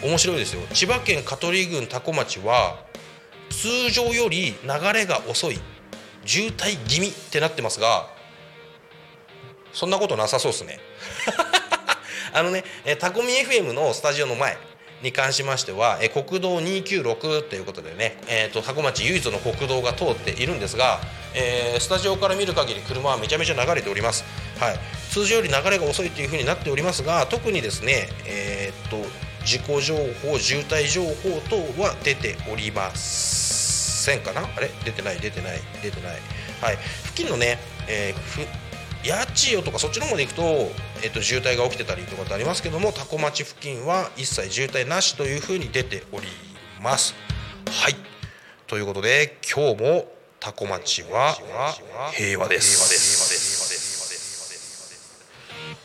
[0.03, 0.61] 面白いですよ。
[0.73, 2.77] 千葉県香取郡多古町は
[3.49, 5.59] 通常より流れが遅い
[6.25, 8.07] 渋滞気味ってなってますが
[9.73, 10.79] そんなことなさそうですね。
[12.37, 14.57] あのねえータコミ FM のスタジオの前
[15.01, 20.99] に関しましては、えー国道296ということでね、えー、と多古町唯一の国道が通っているんですが、
[21.33, 24.23] えースタジオから見る限り車はめちゃめちゃ流れております、
[24.59, 24.77] はい、
[25.11, 28.97] 通常より流れが遅いというふうになっておりますが特にですね、えー、と
[29.43, 34.41] 事故情報渋滞情報等は出ておりませんかな？
[34.41, 34.69] あれ？
[34.85, 36.17] 出てない出てない出てない、
[36.61, 38.41] はい、付近のね、えーふ
[39.05, 40.43] 八千代とかそっちの方で行くと,、
[41.03, 46.27] えっと渋滞が起きてたりとかってありますけども多古町付近は一切渋滞なしというふうに出ており
[46.81, 47.15] ます。
[47.69, 47.95] はい
[48.67, 51.35] ということで今日も多古町は
[52.13, 52.77] 平和です。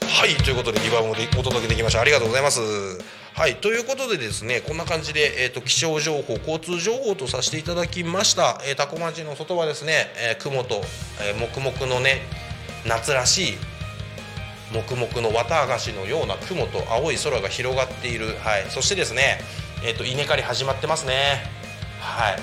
[0.03, 2.61] はいということで2番をでお届けできましたありがとうございます。
[3.35, 10.83] はいということでですねこんな感じで、えー、と気象情報交通情報とさせていただきました、えー、多古町の外はですね、えー雲と、
[11.21, 12.21] えー、モクモクのね
[12.87, 13.57] 夏らしい
[14.73, 19.41] モクモクの綿菓子のような雲と青い空が広がっている、はい、そしてですね、
[19.85, 21.43] えー、と稲刈り始まってますね、
[22.01, 22.37] はい、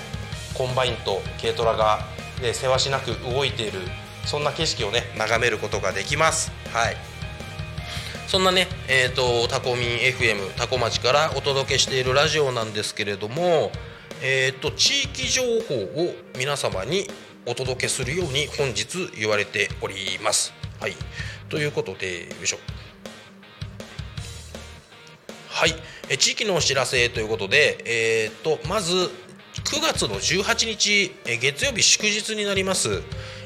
[0.56, 2.00] コンバインと軽トラが、
[2.42, 3.80] ね、せわしなく動いている。
[4.26, 6.52] そんな景色をね眺めることができます。
[6.72, 6.98] はい。
[8.28, 13.72] そんなね、えー、とタコミン FM 多古町からお届けしているラジオなんですけれども、
[14.22, 17.08] えー、と地域情報を皆様に
[17.48, 20.54] お届けするように本日言われております。
[20.80, 20.94] はい、
[21.50, 22.58] ということでよいしょ。
[25.50, 25.76] はい、
[26.08, 33.02] え地域のお知らせということで、えー、とまず9月の18日、え月曜日祝日になります、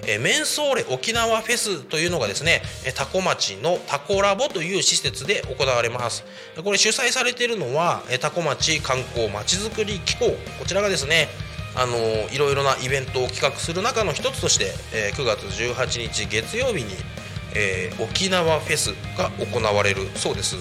[0.06, 6.24] えメンソーレ沖縄フェスというのがですねえ多古町のタコラボという施設で行われます。
[6.64, 10.38] これ主催されているのはえ多古町観光まちづくり機構。
[10.60, 11.30] こちらがですね
[11.76, 11.98] あの
[12.32, 16.96] いろいろなイベントを企画する中の一つとして、え9月18日月曜日に、
[17.56, 20.56] えー沖縄フェスが行われるそうです。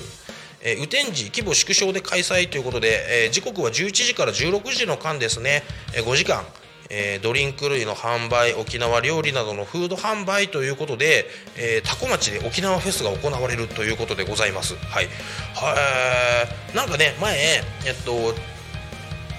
[0.64, 5.62] えー、雨天時規模縮小で開催ということで、えー時刻は11時から16時の間ですね、
[5.94, 6.44] え5時間、
[6.90, 11.26] えドリンク類の販売沖縄料理などのフード販売ということで、
[11.56, 14.74] えー、多古町で沖縄フェスが行われるということでございます。
[14.76, 15.08] はい、
[15.54, 18.34] はなんかね前、えっと、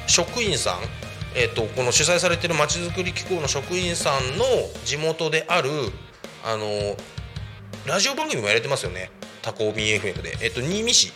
[0.07, 0.79] 職員さん
[1.35, 4.45] えっとこの主催されてるまちづくり機構の職員さんの
[4.85, 5.69] 地元である
[6.43, 6.67] あの
[7.85, 9.11] ラジオ番組もやれてますよね。
[9.41, 11.11] タコミ FM で、えっと、新見市。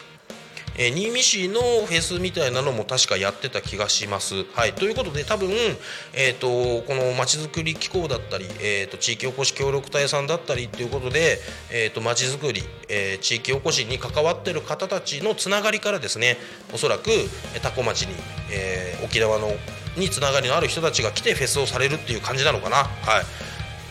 [0.77, 4.43] えー新見市のフェスみたいなのも確かやってた気がします。
[4.53, 5.49] はい、ということで多分、
[6.13, 11.39] えー、とこのまちづくり機構だったり、えー、と地域おこし協力隊さんだったりっていうことで、
[11.71, 16.37] えー、とまちづくり、えー地域おこしに関わってる方たちのつながりからですね
[16.71, 18.13] おそらくえー多古町に、
[18.51, 19.49] えー沖縄の
[19.95, 22.77] につながりのある人たちが来てフェスをされるっていう感じなのかな。
[22.77, 22.87] はい。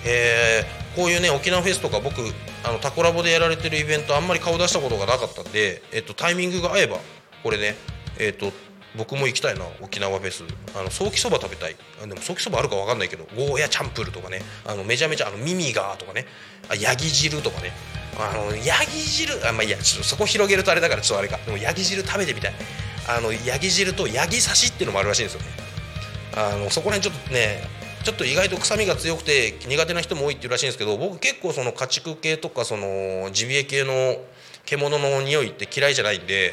[0.04, 2.22] えーこういうね沖縄フェスとか僕
[2.66, 6.98] あのタコラボでやられてるイベントあんまり顔出したことがなかったんで、えっと、タイミングが合えば
[7.42, 7.76] これね
[8.18, 8.52] えっと
[8.96, 10.42] 僕も行きたいな沖縄フェス。
[10.74, 11.76] あのソーキそば食べたい。
[12.02, 16.24] あでもソーキそばあるか分かんないけどゴーヤチャンプルとかねあのめちゃめちゃあのミミガーとかね
[16.70, 17.72] あヤギ汁とかね
[18.18, 21.36] あのヤギ汁あまあいいやちょっとそこ広げるとあれだからちょっとあれか。
[21.44, 22.54] でもヤギ汁食べてみたい。
[23.06, 25.46] あのヤギ汁とヤギ刺しっていうのもあるらしいんですよね。
[26.34, 27.68] あのそこら辺ちょっとね
[28.06, 34.16] ちょっと意外と臭みが強くて苦手な人も多いっていうらしいんですけど僕結構その家畜系とかそのジビエ系の
[34.64, 36.52] 獣の匂いって嫌いじゃないんで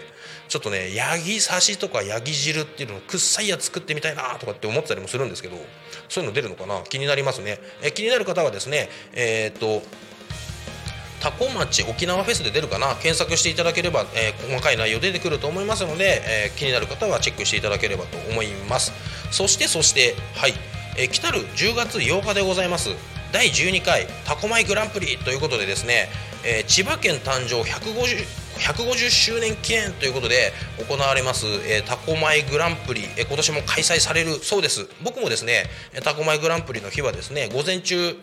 [0.50, 5.58] ちょっとねヤギ刺しとかヤギ汁っていうのをくっさいやつ作ってみたいなとかって思ってたりもするんですけど
[6.10, 6.82] そういうの出るのかな？
[6.90, 7.60] 気になりますね。
[7.84, 9.86] え気になる方はですねえーっと
[11.22, 12.96] タコ町沖縄フェスで出るかな？
[12.96, 18.92] 検索していただければ、えー細かい内容出てくると思いますので、えー気になる方はチェックしていただければと思います。
[19.30, 20.54] そしてそしてはい、
[20.96, 22.90] え来たる10月8日でございます。
[23.32, 26.08] 第12回タコマイグランプリということでですね、
[26.46, 30.54] え千葉県誕生150 150周年記念ということで
[30.88, 34.88] 行われます、えータコマイグランプリ、えー今年も開催されるそうです。
[35.04, 35.66] 僕もですね
[36.04, 38.16] タコマイグランプリの日はですね午前中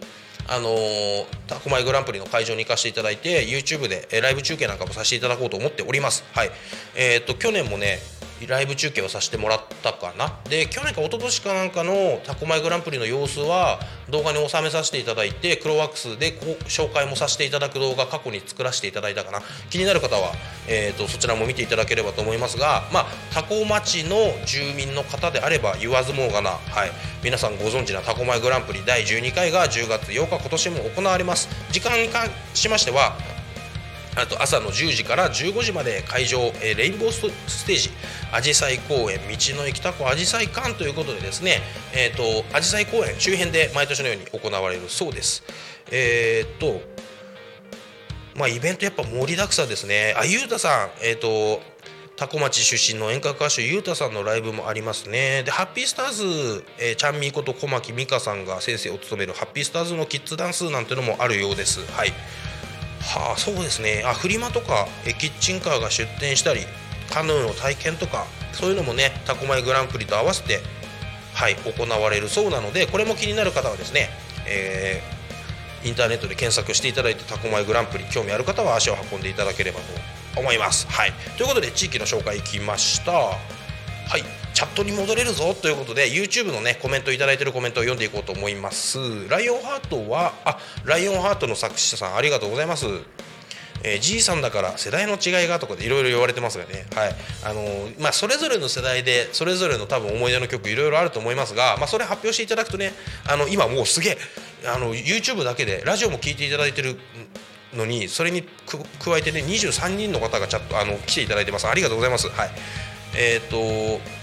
[0.47, 6.23] あのータコマイグランプリの会場に行かせていただいて YouTube でえーライブ中継なんかもさせていただこうと思っております。
[6.35, 6.53] はい。
[6.95, 7.99] えー、と去年もね
[8.47, 10.39] ライブ中継をさせてもらったかな。
[10.49, 19.41] で去年か一昨年かなんかのタコマイグランプリの様子は動画に収めさせていただいてクロワックスでこう紹介もさせていただく動画過去に作らせていただいたかな。
[19.71, 20.33] 気になる方は、
[20.69, 24.17] えー、とそちらも見ていただければと思いますがまあタコ町の
[24.47, 26.91] 住民の方であれば言わずもがな、はい、
[27.23, 31.49] 皆さんご存知なタコマイグランプリ第12回が10月8日今年も行われます。
[31.71, 33.17] 時間に関しましては
[34.17, 37.21] あと朝の10時から15時まで会場、えーレインボース
[37.67, 37.91] テージ
[38.33, 41.59] あじさい公園道の駅タコあじさい館ということでですね
[41.95, 42.23] えっ、と
[42.57, 45.43] あじさい公園周辺で毎年のように行われるそうです。
[45.91, 46.81] えっ、と
[48.37, 50.15] まあイベントやっぱ盛りだくさんですね。
[50.19, 51.61] あゆうたさんえっ、と
[52.17, 55.43] 多古町出身の演歌歌手ゆうたさんのライブもありますね。
[55.43, 61.81] でハッピースターズ、えーちゃんみこと小牧美香さんが先生を務めるハッピースターズのキッズダンスなんてのもあるようです。
[61.93, 62.13] はい。
[63.01, 64.03] はあそうですね。
[64.07, 66.61] あフリマとかえキッチンカーが出店したり
[67.11, 70.61] カヌーの体験とかそういうのもねタコマイグランプリと合わせて
[71.35, 74.09] はい行われるそうなのでこれも気になる方はですね、
[74.47, 75.21] えー
[75.83, 79.81] インターネットで検索していただいてタコマイグランプリ興味ある方は足を運んでいただければ
[80.35, 80.87] と思います。
[80.89, 81.13] はい。
[81.39, 83.13] ということで地域の紹介いきました。
[83.13, 83.39] は
[84.19, 84.40] い。
[84.55, 88.99] チャットに戻れるぞということで YouTube のねコメントいただいてるコメントを読んでいこうと思います。
[89.29, 92.87] ライオンハートはあライオンハートの作者さんありがとうございます。
[93.83, 97.15] えー、じいさんだから世代の違いがとかでいろいろ言われてますがね、はい。
[97.45, 102.93] あのーまあ、それぞれの世代でそれぞれの多分思い出の曲いろいろあると思いますが、まあ、それ発表していただくとね
[103.27, 104.19] あの今もうすげえ
[104.67, 106.99] あの YouTube だけでラジオも聞いていただいてる
[107.75, 111.67] のにそれに加えてね23人の方がチャットあの来ていただいてます。
[111.67, 112.29] ありがとうございます。
[112.29, 112.51] はい。
[113.17, 114.20] えっ、と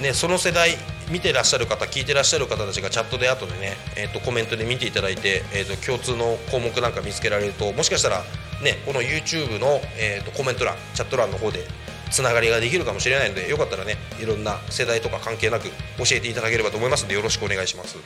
[0.00, 0.76] ね、その世代
[1.10, 8.22] 見てらっしゃる方聞いてらっしゃる方たちがチャットで後でね、えー、とコメントで見ていただいて、えー、と共通の項目なんか見つけられるともしかしたら、
[8.62, 11.66] ね、この YouTube の、えー、とコメント欄チャット欄の方で
[12.10, 17.98] つながりができるかもしれないのでよかったらねいろんな世代とか関係なく教えていただければと思いますのでよろしくお願いします、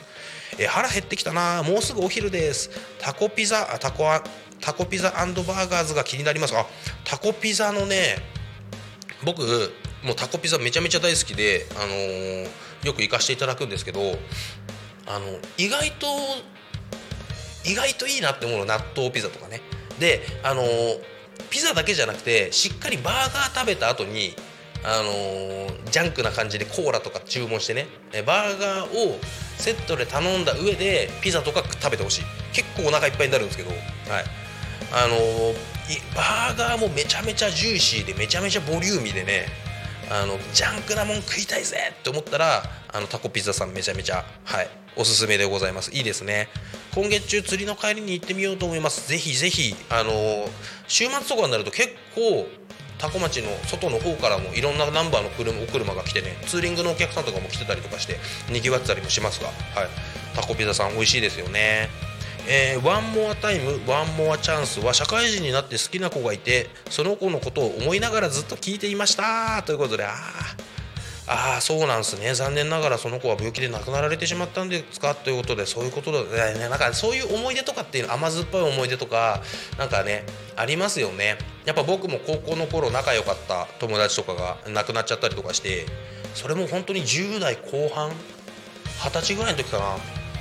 [0.59, 2.71] えー腹減ってきたなもうすぐお昼です。
[3.01, 4.05] タコピザあタコ
[4.61, 6.57] タコピザバーガーズが気になります。
[6.57, 6.65] あ
[7.05, 8.17] タコピザのね
[9.25, 9.43] 僕
[10.05, 12.49] もうタコピザめちゃめちゃ大好きで、あのー
[12.85, 14.01] よく行かせていただくんですけど
[15.07, 15.25] あの
[15.57, 16.07] 意外と
[17.65, 19.63] 意外といいなって思うの納豆ピザとかね。
[19.99, 20.67] であのー
[21.51, 24.35] ピザだけじゃなくてしっかりバーガー食べた後に
[24.85, 27.87] あのージャンクな感じでコーラとか注文してね
[28.27, 29.19] バーガーを
[29.57, 32.25] セットで頼んだ上でピザとか食べてほしい。
[32.53, 33.81] 結構お腹いっぱいになるんですけどはい。
[34.93, 35.55] あのー
[36.15, 39.47] バーガーもめちゃめちゃジューシーでめちゃめちゃボリューミーでね
[40.11, 45.91] あのジャンクなもん食いたいぜって思ったらあのタコピザさんめちゃめちゃはいおすすめでございます。
[45.93, 46.49] いいですね。
[46.95, 49.09] 今月中釣りの帰りに行ってみようと思います。
[49.09, 50.13] ぜひぜひあの
[50.87, 52.47] 週末とかになると結構
[52.99, 58.19] 多古町の外の方からもいろんなナンバーの車お車が来てねツーリングのお客さんとかも来てたりとかして
[58.51, 59.57] にぎわってたりもしますが、はい、
[60.37, 61.89] タコピザさん美味しいですよね。
[62.47, 69.63] えーワンモアタイムワンモアチャンスは社会人になって好きな子がいてその子のことを思いながらずっと聞いていました。
[69.65, 70.15] ということであ
[71.27, 72.35] あそうなんですね。
[72.35, 75.15] 残念ながらその子は病気で亡くなられてしまったんですか？
[75.15, 79.41] ということでそういうことだねなんかそういう思い出とかっていう甘酸っぱい思い出とか
[79.79, 81.39] なんかねありますよね。
[81.65, 85.87] やっぱ僕も高校の頃仲良かった友達とかが亡くなっちゃったりとかして
[86.35, 88.11] それも本当に10代後半？
[89.03, 89.97] 二十歳ぐらいの時かな。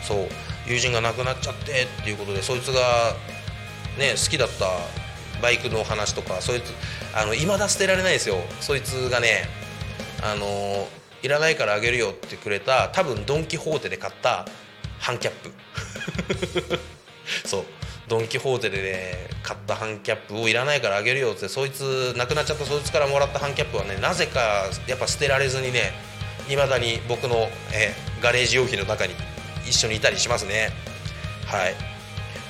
[0.05, 0.27] そう。
[0.67, 3.13] 友人が亡くなっちゃってっていうことでそいつが
[3.97, 4.65] ね好きだった
[5.41, 6.73] バイクの話とかそいつ
[7.15, 8.37] あの未だ捨てられないですよ。
[8.61, 9.43] そいつがね
[10.23, 10.87] あの
[11.21, 14.45] いらないからあげるよってくれた多分ドン・キホーテで買った
[14.99, 16.79] ハンキャップ。
[17.47, 17.65] そう。
[18.07, 25.93] ドン・キホーテでね買ったハンキャップをいらないからあげるよってそいつ亡くなっちゃったそいつからもらったハンキャップはねなぜかやっぱ捨てられずにね
[26.49, 29.13] いまだに僕の、えガレージ用品の中に
[29.67, 30.69] 一緒にいたりしますね。
[31.45, 31.75] はい。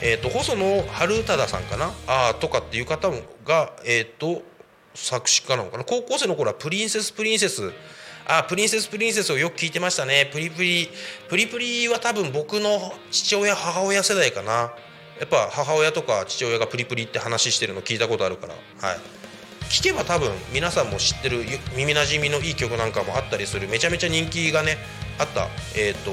[0.02, 1.92] えー、と細野晴忠さんかな？
[2.08, 3.10] あとかっていう方
[3.46, 4.42] がえっ、と
[4.94, 5.84] 作詞家なのかな？
[5.84, 7.72] 高校生の頃はプリンセスプリンセス。
[8.26, 10.30] あプリンセスプリンセスをよく聞いてましたね。
[10.32, 10.90] プリプリ
[11.28, 14.74] プリプリは多分僕の父親母親世代かな。
[15.20, 18.54] やっぱ母親とか父親がプリプリって話してるの聞いたことあるから。
[18.54, 18.98] はい。
[19.70, 21.44] 聞けば多分皆さんも知ってる
[21.76, 23.68] 耳なじみのいい曲なんかもあったりする。
[23.68, 24.78] めちゃめちゃ人気がね
[25.20, 26.12] あった、えー、と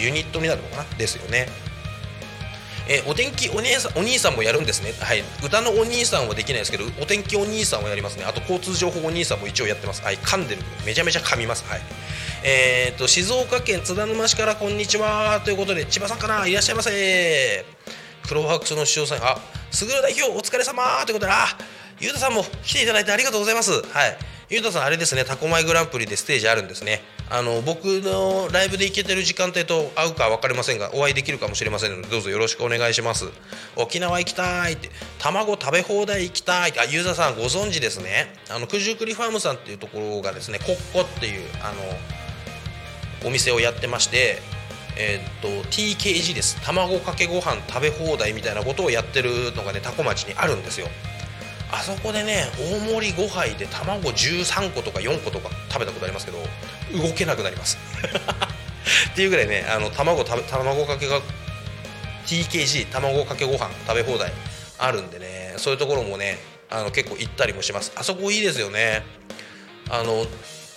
[0.00, 0.84] ユニットになるのかな？
[0.96, 1.48] ですよね。
[2.88, 8.24] えーお天気お姉さんお兄さんもやるんですね、はい、歌のお兄さんはできないですけどお天気お兄さんはやりますね。
[8.24, 10.02] あと交通情報お兄さんも一応やってます。
[10.02, 10.16] はい。
[10.16, 10.62] 噛んでる。
[10.84, 11.64] めちゃめちゃ噛みます。
[11.64, 11.80] はい。
[12.44, 16.48] えー、と静岡県津田沼市からこんにちはということで千葉さんかな？
[16.48, 17.64] いらっしゃいませ。
[18.26, 19.38] クローハックスの首相さんあ
[19.70, 21.46] すぐる代表お疲れ様ということであ
[22.00, 23.70] ゆうたさんも来ていただいてありがとうございます。
[23.70, 23.82] はい。
[24.50, 25.24] ゆうたさんあれですね。
[25.24, 27.00] タコマイグランプリでステージあるんですね。
[27.34, 33.30] あの僕のライブで行けてる時間帯と合うか分かりませんがお会いできるかもしれませんのでどうぞよろしくお願いします。
[33.74, 38.34] 沖縄行きたいって卵食べ放題行きたいってあゆうたさんご存知ですね。
[38.50, 41.72] あの九十九里ファームさんっていうところがですねコッコっていうあ
[43.22, 44.42] のお店をやってまして
[44.98, 46.60] えーっと TKG です。
[46.62, 50.88] 卵かけご飯食べ放題みたいなことをやってるのがね多古町にあるんですよ。
[51.72, 56.38] あそこでね大盛り5杯で卵13個とか4個とか食べたことありますけど
[57.02, 57.78] 動けなくなります。
[59.12, 61.20] っていうぐらいねあの卵卵かけが
[62.26, 64.32] TKG 卵かけご飯食べ放題
[64.78, 67.92] あるんでねそういうところもねあの結構行ったりもします。
[67.96, 69.02] あそこいいですよね。
[69.88, 70.26] あの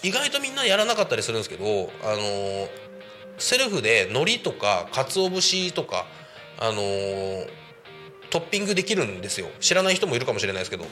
[0.02, 2.70] 意外とみんなやらなかったりするんですけどあの
[3.38, 6.06] セルフで海苔とか鰹節とか
[6.58, 7.46] あの
[8.36, 9.48] トッピングできるんですよ。
[9.62, 10.86] 知らない人もいるかもしれないですけど。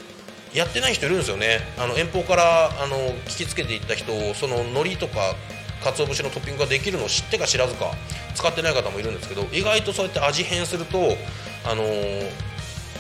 [0.54, 1.60] やってない人いるんですよね。
[1.78, 5.36] あの遠方からあの聞きつけていった人その海苔とか
[5.84, 7.92] 鰹節のトッピングができるのを知ってか知らずか
[8.34, 11.18] 使ってない方もいるんですけど意外とそうやって味変すると
[11.66, 11.84] あの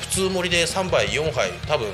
[0.02, 1.88] 普通盛りで3杯4杯多分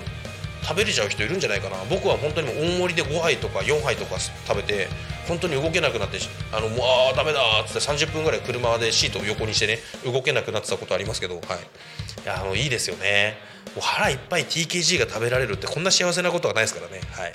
[0.62, 1.78] 食べれちゃう人いるんじゃないかな。
[1.90, 4.88] 僕は本当にもう大盛りで5杯とか4杯とか食べて
[5.28, 6.20] 本当に動けなくなって
[6.52, 6.80] あのもう
[7.10, 11.44] あーダメだーっつって30分ぐらい車でシートを横にしてね動けなくなってたことありますけどはい。
[11.44, 13.38] いやあのいいですよね。
[13.76, 17.02] もう腹いっぱい TKG が食べられるってこんな幸せなことはないですからね。
[17.12, 17.34] はい。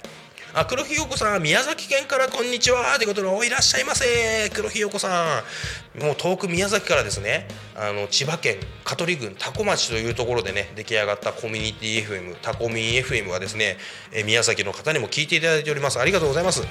[0.57, 5.43] あ黒ひよこさん宮崎県からこんにちはということでおいらっしゃいませ黒ひよこさ
[5.99, 6.01] ん。
[6.01, 13.79] もう遠く宮崎からですねあの千葉県香取郡多古町というところでね出来上がったコミュニティ FM タコミン FM はですね、
[14.13, 15.99] え宮崎の方にも聞いていただいております。
[15.99, 16.63] ありがとうございます。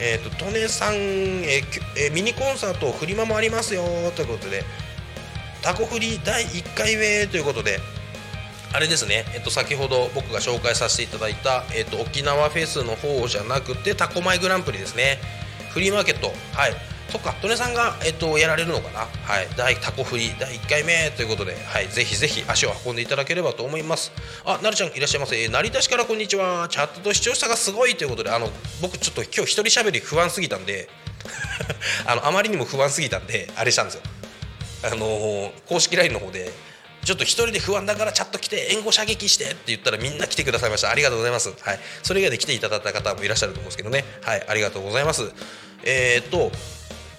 [0.00, 1.62] えっ、と利根さん、え
[1.98, 3.84] えミニコンサートフリマもありますよ
[4.16, 4.64] ということで
[5.62, 7.78] タコフリ第1回目ということで
[8.72, 15.18] あれですね、えっと、先ほど僕が紹介させていただいた、えっと、沖縄フェスの方じゃなくてタコマイグランプリですね。
[15.70, 16.28] フリーマーケット。
[16.52, 16.72] はい。
[17.10, 17.34] そっか。
[17.42, 19.00] 利根さんが、えっと、やられるのかな。
[19.00, 19.48] はい。
[19.56, 21.10] 第タコフリ第1回目。
[21.10, 24.12] ということで、はい、ぜひぜひ足を運んでいただければと思います。
[24.44, 26.68] あなるちゃんいらっしゃいませ、えー成田市からこんにちは。
[26.68, 27.96] チャットと視聴者がすごい。
[27.96, 28.48] ということであの
[28.80, 30.88] 僕ちょっと今日一人喋り不安すぎたんで
[32.06, 34.02] あのあまりにも不安すぎたんであれしたんですよ。
[34.84, 36.52] あのー公式 LINE の方で
[37.04, 40.90] ちょっと一人で不安だからチャット来て援護射撃してって言ったらみんな来てくださいました。
[40.90, 41.50] ありがとうございます。
[41.50, 41.78] はい。
[42.02, 44.04] それ以外で来ていただいた方もいらっしゃると思うんですけどね。
[44.22, 44.46] はい。
[44.48, 45.32] ありがとうございます。
[45.84, 46.52] えー、っと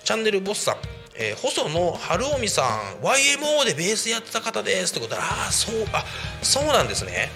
[0.04, 0.76] チャンネルボスさん。
[1.16, 2.64] えー、細野晴臣さ
[3.02, 3.06] ん。
[3.06, 4.92] YMO でベースやってた方です。
[4.92, 6.06] ってことでああそうあ
[6.42, 7.30] そうなんですね。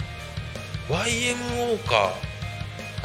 [0.89, 2.14] YMO か。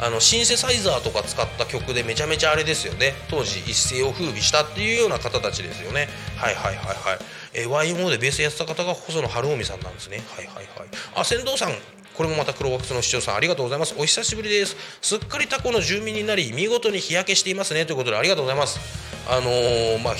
[0.03, 3.13] あのシンセサイザーとか使った曲でめちゃめちゃあれですよね。
[3.29, 6.07] 当時一世を風靡したっていうような方たちですよね。
[6.37, 7.19] はいはいはいはい、
[7.53, 10.21] えー、YMO でベースやってた方が細野晴臣さんなんですね。
[10.35, 10.65] はいはいはい。
[11.15, 11.71] あ船頭さん。
[12.13, 13.35] これもまた黒ワックスの視聴さん。
[13.35, 13.95] ありがとうございます。
[13.97, 14.75] お久しぶりです。
[15.01, 18.79] すっかりタコの住民になり見事に日焼けしていますねということでありがとうございます。
[19.29, 20.15] あのー、まあ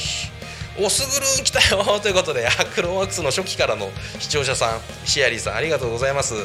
[0.80, 6.34] おすぐるん来たよということでクロワックスの初期からの視聴者さんシアリーさんありがとうございます。
[6.34, 6.40] は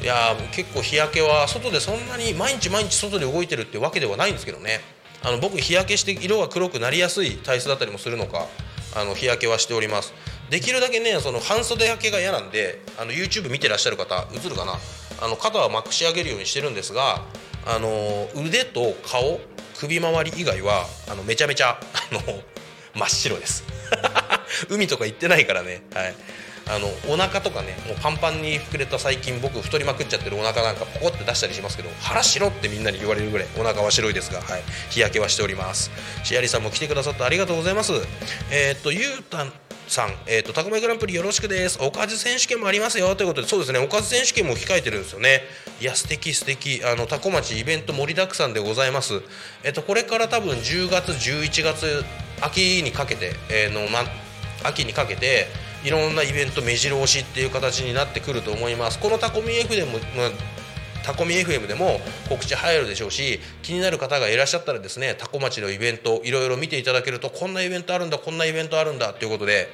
[0.00, 0.02] い。
[0.02, 4.80] いや結構日焼けは外でそんなに毎日毎日外で動いてるってわけではないんですけどね。
[5.22, 8.46] あの僕日焼けして色が黒くなりやすい体質だったりもするのか
[8.94, 10.12] あの日焼けはしております。
[10.50, 14.78] できるだけねその半袖焼けが嫌なんであの YouTube 見てらっしゃる方映るかな。
[15.20, 17.22] あの肩はまくし上げるようにしてるんですが
[17.66, 19.40] あの腕と顔
[19.78, 22.20] 首周り以外はあのめちゃめちゃあの
[22.94, 23.64] 真っ白です。
[24.68, 25.82] 海とか行ってないからね。
[25.94, 26.14] はい。
[26.66, 35.90] あのお腹とかねもうパンパンに膨れた最近僕太りまくっちゃってるお腹なんかポコって出したりしますけど腹白ってみんなに言われるぐらいお腹は白いですが、はい、日焼けはしております
[36.24, 37.92] シアリさんも来てくださってありがとうございます
[38.50, 39.52] えー、っとゆうたん
[39.86, 41.78] さん、えーと、タコメグランプリよろしくです。
[41.82, 45.42] おかず選手権もありますよということで、そうですね、おかず選手権も控えてるんですよね。
[45.80, 49.20] いや、素敵素敵あの、タコ町イベント盛りだくさんでございます。
[49.62, 52.04] えっ、ー、と、これから多分10月、11月、
[52.40, 54.04] 秋にかけて、えー、の、ま、
[54.62, 55.48] 秋にかけて、
[55.84, 58.98] いろんなイベント目白押しっていう形になってくると思います。
[58.98, 60.30] このタコミ F でも、まあ
[61.04, 69.68] タコミ FM でも告知入るでしょうし気になる方がいらっしゃったらですねタコ町のイベントいろいろ見ていただけるとこんなイベントあるんだこんなイベントあるんだということで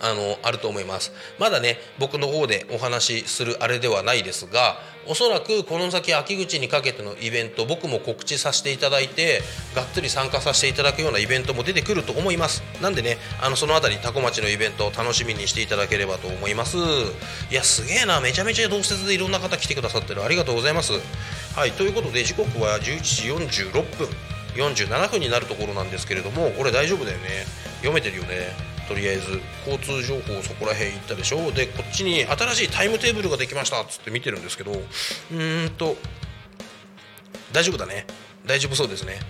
[0.00, 1.12] あのあると思います。
[1.38, 9.42] まだね僕の方でお話しするあれではないですがおそらくこの先秋口にかけてのイベント僕も告知させていただいて
[9.74, 12.62] がっつり参加させていただくようなイベントも出てくると思います。
[12.80, 16.76] なんでねあのその辺りタコ町のイベントを楽しみにしていただければと思います。
[17.50, 18.20] いやすげえな。
[18.20, 20.24] めちゃめちゃ同説でいろんな方来てくださってる。
[20.24, 20.92] ありがとうございます。
[21.54, 24.08] はいということで時刻は11時46分。
[24.54, 27.46] 47分になるところなんですけれどもこれ大丈夫だよね。
[27.78, 28.69] 読めてるよね。
[28.90, 31.52] とりあえず交通情報そこら辺行ったでしょ？
[31.52, 35.96] でこっちに新しいタイムテーブルができましたっつって見てるんですけどうーんと
[37.52, 38.06] 大丈夫だね。
[38.46, 39.20] 大丈夫そうですね。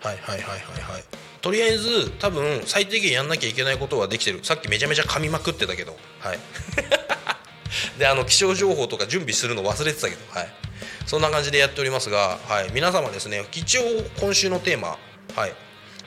[0.00, 1.04] はいはいはいはいはい。
[1.42, 4.40] とりあえず多分最低限やんなきゃいけないことはできてる。
[4.42, 5.96] さっきめちゃめちゃ噛みまくってたけど。
[6.20, 6.38] はい。
[7.98, 10.20] であの気象情報とか準備するの忘れてたけど。
[10.32, 10.48] はい。
[11.06, 13.82] そんな感じでやっておりますが、はい、皆様ですね一応
[14.18, 14.98] 今週のテーマ
[15.36, 15.54] はい。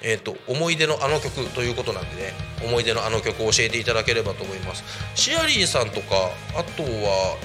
[0.02, 2.34] えーと、思い出のあの曲ということなんでね
[2.64, 4.84] 思い出のあの曲を教えていただければと思います。
[5.16, 7.38] シアリーさんとかあとは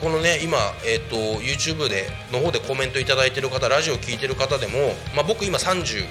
[0.00, 6.06] このね今、えーと、YouTube での方でコメントいただいてる方ラジオ聴いてる方でも、まあ、僕今30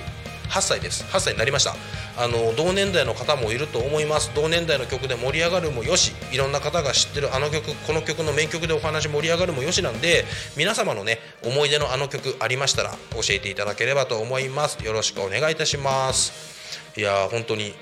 [0.50, 1.04] 8歳です。
[1.06, 1.76] 8歳になりました。
[2.18, 4.32] あの同年代の方もいると思います。
[4.36, 6.14] 同年代の曲で盛り上がるもよし。
[6.32, 10.26] いろんな方が知ってるあの曲この曲の名曲でお話盛り上がるもよしなんで
[10.56, 14.84] 皆様のね思い出のあの曲ありましたら教えていただければと思います。
[14.84, 16.80] よろしくお願いいたします。
[16.98, 17.74] いや本当に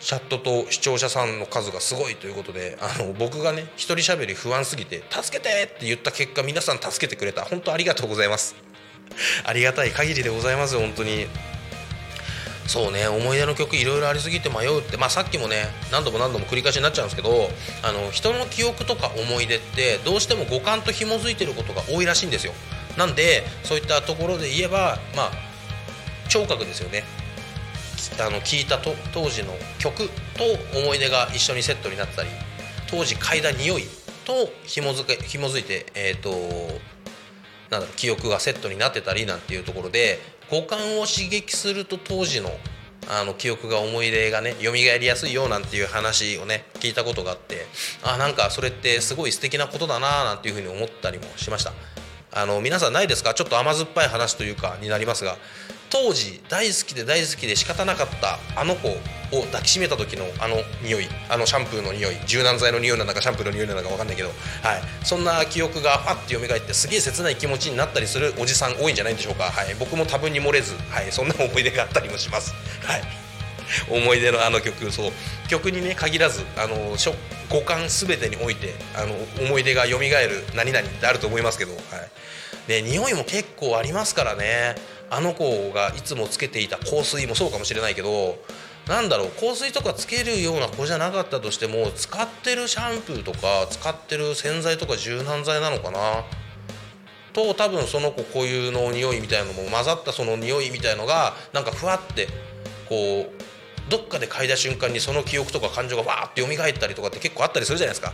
[0.00, 7.44] チャットと視聴者さんの数がすごいということであの僕がね一人喋り不安すぎて「助けて!」って言った結果皆さん助けてくれた。
[7.44, 8.54] 本当ありがとうございます。
[9.44, 11.26] ありがたい限りでございます本当に。
[12.66, 17.48] そうね思い出の曲いろいろありすぎて迷うって、まあ、さっきもね何度も何度も繰り返しになっちゃうんですけど
[17.82, 22.52] あの人の記憶とか思い出ってどうしても五感と紐づいてることが多いらしいんですよ。
[22.96, 25.30] なんでそういったところで言えばまあ
[26.28, 27.04] 聴覚ですよね。
[28.20, 32.28] あの聞いたと当時の曲と思い出が一緒にセットになったり
[32.88, 33.84] 当時嗅いだ匂い
[34.24, 36.30] と紐づけ紐づいてえっ、ー、と
[37.70, 40.18] なんだろう記憶がセットになってたりなんていうところで
[40.52, 42.50] 五感を刺激すると当時の
[43.08, 47.66] あの記憶が思い出がね蘇りやすいよなんていう話をね聞いたことがあって
[48.04, 51.72] あなんかそれってすごい素敵なことだななんていうふうに思ったりもしました。
[52.34, 53.34] あの皆さんないですか？
[53.34, 55.36] ちょっと甘酸っぱい話というかになりますが。
[55.92, 64.36] 当時大好きで大好きで仕方なかったあの子を抱きしめた時のあの匂いあのシャンプーの匂い柔軟剤の匂いなのかシャンプーの匂いなのか分かんないけど、はい、
[65.04, 72.54] そんな記憶がファッて蘇ってすげえ切ない気持ちになったりするおじさん多いんじゃないでしょうか、はい、僕も多分に漏れず、はい、そんな思い出があったりもします。
[72.86, 73.02] はい。
[73.90, 75.12] 思い出のあの曲そう。
[75.48, 76.96] 曲にね限らずあの
[77.50, 79.14] 五感全てにおいてあの
[79.46, 80.08] 思い出が蘇る
[80.54, 81.82] 何々ってあると思いますけど、はい。
[82.68, 84.76] ね、匂いも結構ありますからね。
[85.14, 88.38] あの子がいつもつけていた香水もそうかもしれないけど
[88.88, 96.24] なんだろう香水とかつけるような子じゃなかったとしても使ってるシャンプーとか使ってる洗剤とか柔軟剤なのかな？
[97.34, 102.26] と多分その子固有の匂いみたいのも混ざったその匂いみたいのがなんかふわって
[102.88, 108.12] こうどっかで嗅いだ瞬間にその記憶とか感情がわーって蘇ったりとかって結構あったりするじゃないですか。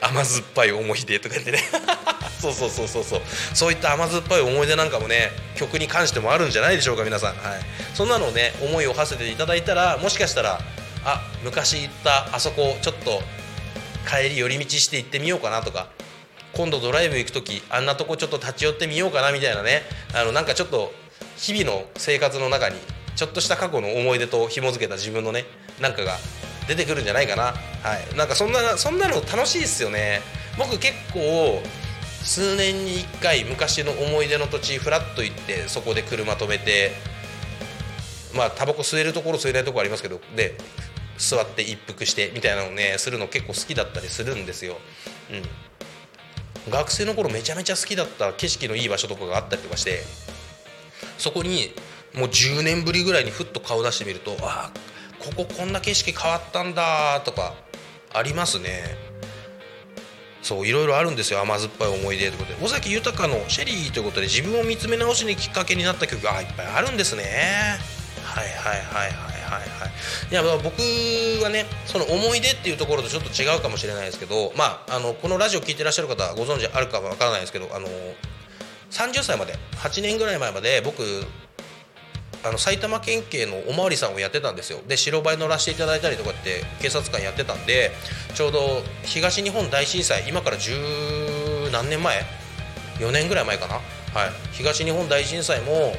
[0.00, 1.58] 甘酸っぱい思い出とか言ってね。
[2.40, 3.20] そうそうそうそうそう。
[3.52, 7.60] そういった甘酸っぱい思い出なんかもね曲に関してもあるんじゃないでしょうか皆さん、はい、
[7.94, 10.60] そんなのをね思いを馳せていただいたらもしかしたら
[11.04, 13.22] あ昔行ったあそこちょっと
[14.08, 15.88] 帰り寄り道して行ってみようかなとか
[16.52, 19.82] 今度ドライブ行く時あんなとこちょっと立ち寄ってみようかなみたいなね。
[20.14, 20.92] あのなんかちょっと
[21.36, 22.76] 日々の生活の中に
[23.14, 25.44] ちょっとした過去の思い出と紐付けた自分のね
[25.80, 26.16] なんかが
[26.70, 27.42] 出てくるんじゃないかな。
[27.42, 27.52] は
[28.12, 28.16] い。
[28.16, 30.20] なんかそんなそんなの楽しいですよね。
[30.56, 31.60] 僕結構
[32.22, 36.92] 数年に1回昔の思い出の土地フラッと行ってそこで車止めて
[38.36, 40.56] まあタバコ吸えるところ吸えないところありますけどで
[41.18, 44.76] 座って一服してみたいなのをねするの結構好きだったりするんですよ。
[45.32, 46.70] うん。
[46.70, 50.02] 学生の頃めちゃめちゃ好きだった景色のいい場所とかがあったりとかして
[51.18, 51.72] そこに
[52.14, 54.90] もう10年ぶりぐらいにふっと顔出してみるとああ
[55.20, 57.54] こここんな景色変わったんだとか
[58.12, 59.10] ありますね。
[60.42, 61.40] そういろいろあるんですよ。
[61.40, 62.64] 甘酸っぱい思い出ということで。
[62.64, 67.78] 尾崎豊の「シェリー」ということで自分を見つめ直しにきっかけになった曲がいっぱいあるんですね。
[68.24, 70.32] はいはいはいはいはいはい。
[70.32, 70.80] いや僕
[71.42, 77.88] はねその思い出っていうところとちょっと違うかもしれないですけどまああのこのラジオ聞いてらっしゃる方はご存知あるかわからないですけどあの
[78.90, 81.02] 30歳まで8年ぐらい前まで僕
[82.42, 84.80] あの埼玉県警のおまわりさんをやってたんですよ。
[84.86, 87.90] で白バイ乗らせていただいたりとかって警察官やってたんで
[88.34, 90.72] ちょうど東日本大震災今から十
[91.72, 92.22] 何年前
[92.98, 93.82] ？4年ぐらい前かな、はい、
[94.52, 95.94] 東日本大震災も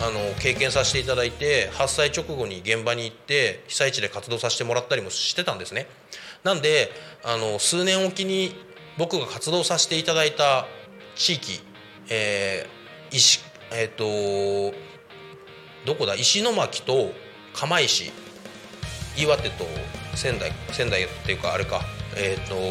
[0.00, 5.86] あの経験させていただいて発災直後に現場に行って被災地で活動させてもらったりもしてたんですね。
[6.44, 6.90] なんで
[7.24, 8.54] あの数年おきに
[8.98, 10.66] 僕が活動させていただいた
[11.14, 11.60] 地域、
[12.08, 14.91] えー石えー、と
[15.84, 16.14] どこだ？
[16.14, 17.12] 石巻と
[17.54, 18.12] 釜石。
[19.16, 19.66] 岩手と
[20.14, 21.82] 仙台仙台っていうかあれか。
[22.16, 22.66] えっ、とはい。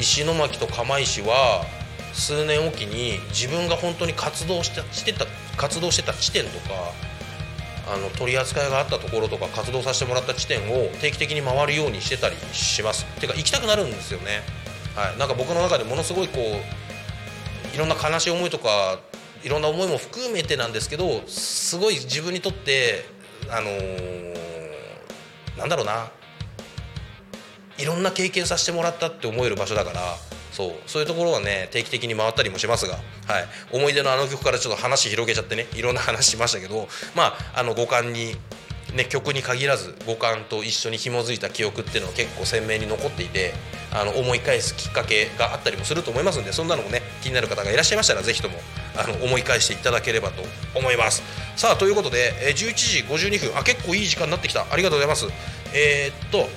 [0.00, 1.64] 石巻と釜石は
[2.12, 6.92] 数年おきに自分が本当に活動してしてた活動してた地点とか
[7.88, 13.06] あの取り扱いがあったところとか活動させてもらった地点を定期的に回るようにしてたりします。
[13.20, 14.42] てか行きたくなるんですよね。
[14.94, 15.18] はい。
[15.18, 18.98] なんか僕の中でものすごいこういろんな悲しい思いとか
[19.46, 23.04] いろんな思いも含めてなんですけどすごい自分にとって
[23.48, 24.36] あのー
[25.56, 26.10] なんだろうな。
[27.78, 30.00] いろんな経験させてもらったって思える場所だから
[30.50, 33.02] そうそういうところはね定期的に回ったりもしますが、はい、
[33.70, 38.34] 思い出のあの曲からちょっと話広げちゃってねいろんな話しましたけどまああの五感に
[38.96, 43.52] ね、曲に限らず五感と一緒に紐づいた記憶っていうのは結構鮮明に残っていて
[43.92, 48.56] あの思い返すきっかけがあったりもすると思いますんでそんなのもね気になる方がいらっしゃいましたらぜひとも
[48.96, 50.42] あの思い返していただければと
[50.74, 51.22] 思います。
[51.56, 54.66] さあということで、え11時52分あ結構いい時間になってきた。
[54.70, 55.26] ありがとうございます。
[55.74, 56.48] えーっと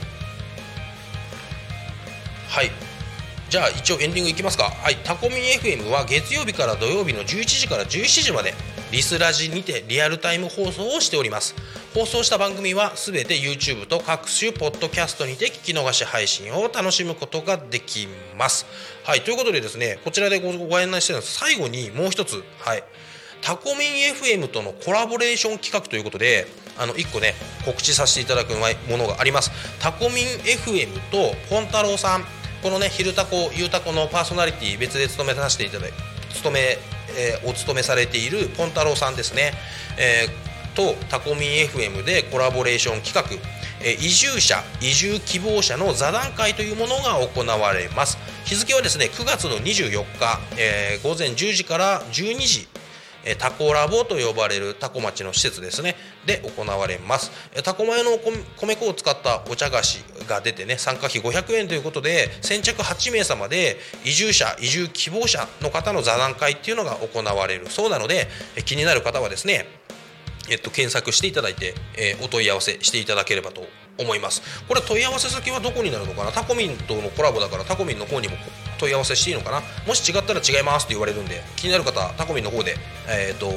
[2.49, 2.71] はい。
[3.49, 4.65] じゃあ一応エンディングいきますか。
[4.65, 4.97] はい。
[5.03, 8.53] タコミン FM は月曜日から土曜日の11時から17時まで
[8.91, 11.55] リスラジにてリアルタイム放送をしております。
[11.93, 18.65] 放送した番組はすべて YouTube と各種ポッドキャストにて聞き逃し配信を楽しむことができます。
[19.03, 21.37] はいということでですねこちらでごご案内してるんです。
[21.37, 22.43] 最後にもう一つ。
[22.59, 22.83] はい。
[23.41, 27.35] タコミン FM とのコラボレーション企画ということであの1個ね
[27.65, 29.51] 告知させていただくものがあります。
[29.79, 32.25] タコミン FM とポンタロウさん。
[32.61, 35.93] このね「昼タコゆうタコ」のパーソナリティ別で務めさせていただい
[36.33, 36.77] 務め、
[37.17, 39.53] えーお勤めされているポンタロウさんですね、
[39.97, 43.23] えーとタコミン FM でコラボレーション企画。
[43.81, 48.17] えー移住者移住希望者の座談会というものが行われます。
[48.45, 52.67] 日付はですね9月の24日、えー午前10時から12時
[53.25, 55.95] えタコラボと呼ばれるタコ町の施設ですね。
[56.25, 57.31] で行われます。
[57.53, 58.17] えタコ米の
[58.57, 67.69] 米粉を使ったお茶菓子が出てね参加費500円ということで先着8名様で移住者移住希望者の方の座談会っていうのが行われる。
[67.69, 69.67] そうなのでえ気になる方はですね
[70.51, 73.67] えっと、検索していただいて、えーお問い合わせしていただければと
[73.99, 74.41] 思います。
[74.67, 76.31] これ問い合わせ先はどこになるのかな？
[76.31, 78.35] タコミンとのコラボだからタコミンの方にも
[78.79, 79.61] 問い合わせしていいのかな？
[79.85, 82.75] もし違ったら違いますって言われるんで気になる方タコミンの方で、
[83.07, 83.51] えー、と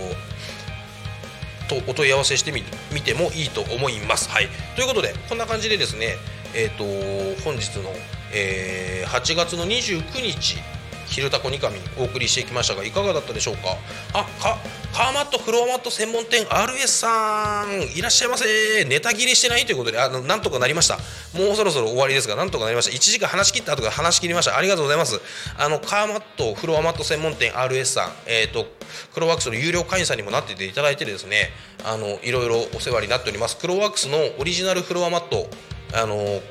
[1.69, 2.63] とお問い合わせしてみ
[2.93, 4.29] 見てもいいと思います。
[4.29, 6.17] はい、ということでこんな感じでですね、
[6.55, 7.91] えー、と本日の、
[8.35, 10.57] えー8月の29日
[11.13, 13.77] 「昼タコニカミ」お送りしてきましたがいかがだったでしょうか？
[14.15, 14.59] あか
[14.93, 17.97] カーマットフロアマット専門店 RS さん。
[17.97, 18.85] いらっしゃいませ。
[18.85, 20.99] ネタ切れしてないということであのなんとかなりました。
[21.33, 22.93] もうそろそろ終わりですがなんとかなりました。
[22.93, 24.57] 1時間話し切った後から話し切りました。
[24.57, 25.21] ありがとうございます。
[25.57, 28.13] あのカーマットフロアマット専門店 RS さん。
[28.27, 28.67] えっ、と
[29.15, 31.51] クロワークスの有料会員さんにもなってていただいてですね
[31.85, 33.57] あのいろいろお世話になっております。
[33.57, 35.49] クロワークスのオリジナルフロアマット
[35.95, 36.43] あの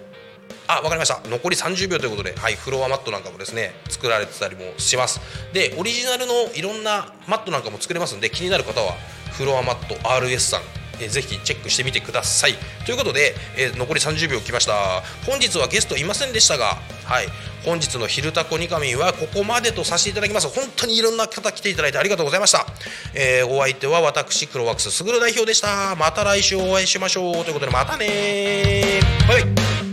[0.77, 1.19] あ、わかりました。
[1.27, 5.19] 残り30秒ということで、はい、フロアマットなんかもですね、作られてたりもします。
[5.53, 8.95] で、オリジナルのいろんなマットなんかも作れますんで、気になる方は、
[9.33, 10.61] フロアマット RS さん、
[11.01, 12.53] えぜひチェックしてみてください。
[12.85, 15.01] ということで、えー残り30秒来ました。
[15.25, 17.27] 本日はゲストいませんでしたが、はい、
[17.65, 20.47] 本日の「昼タコニカミン」はここまでとさせていただきます。
[20.47, 22.67] 本当にいろんな方来ていただいてありがとうございました。
[23.13, 25.95] えーお相手は私、クロワックスすぐる代表でした。
[25.95, 27.43] また来週お会いしましょう。
[27.43, 29.01] ということで、またね。
[29.27, 29.90] バイバイ。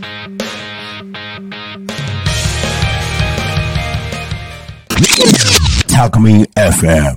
[5.87, 7.15] Talk Me FM.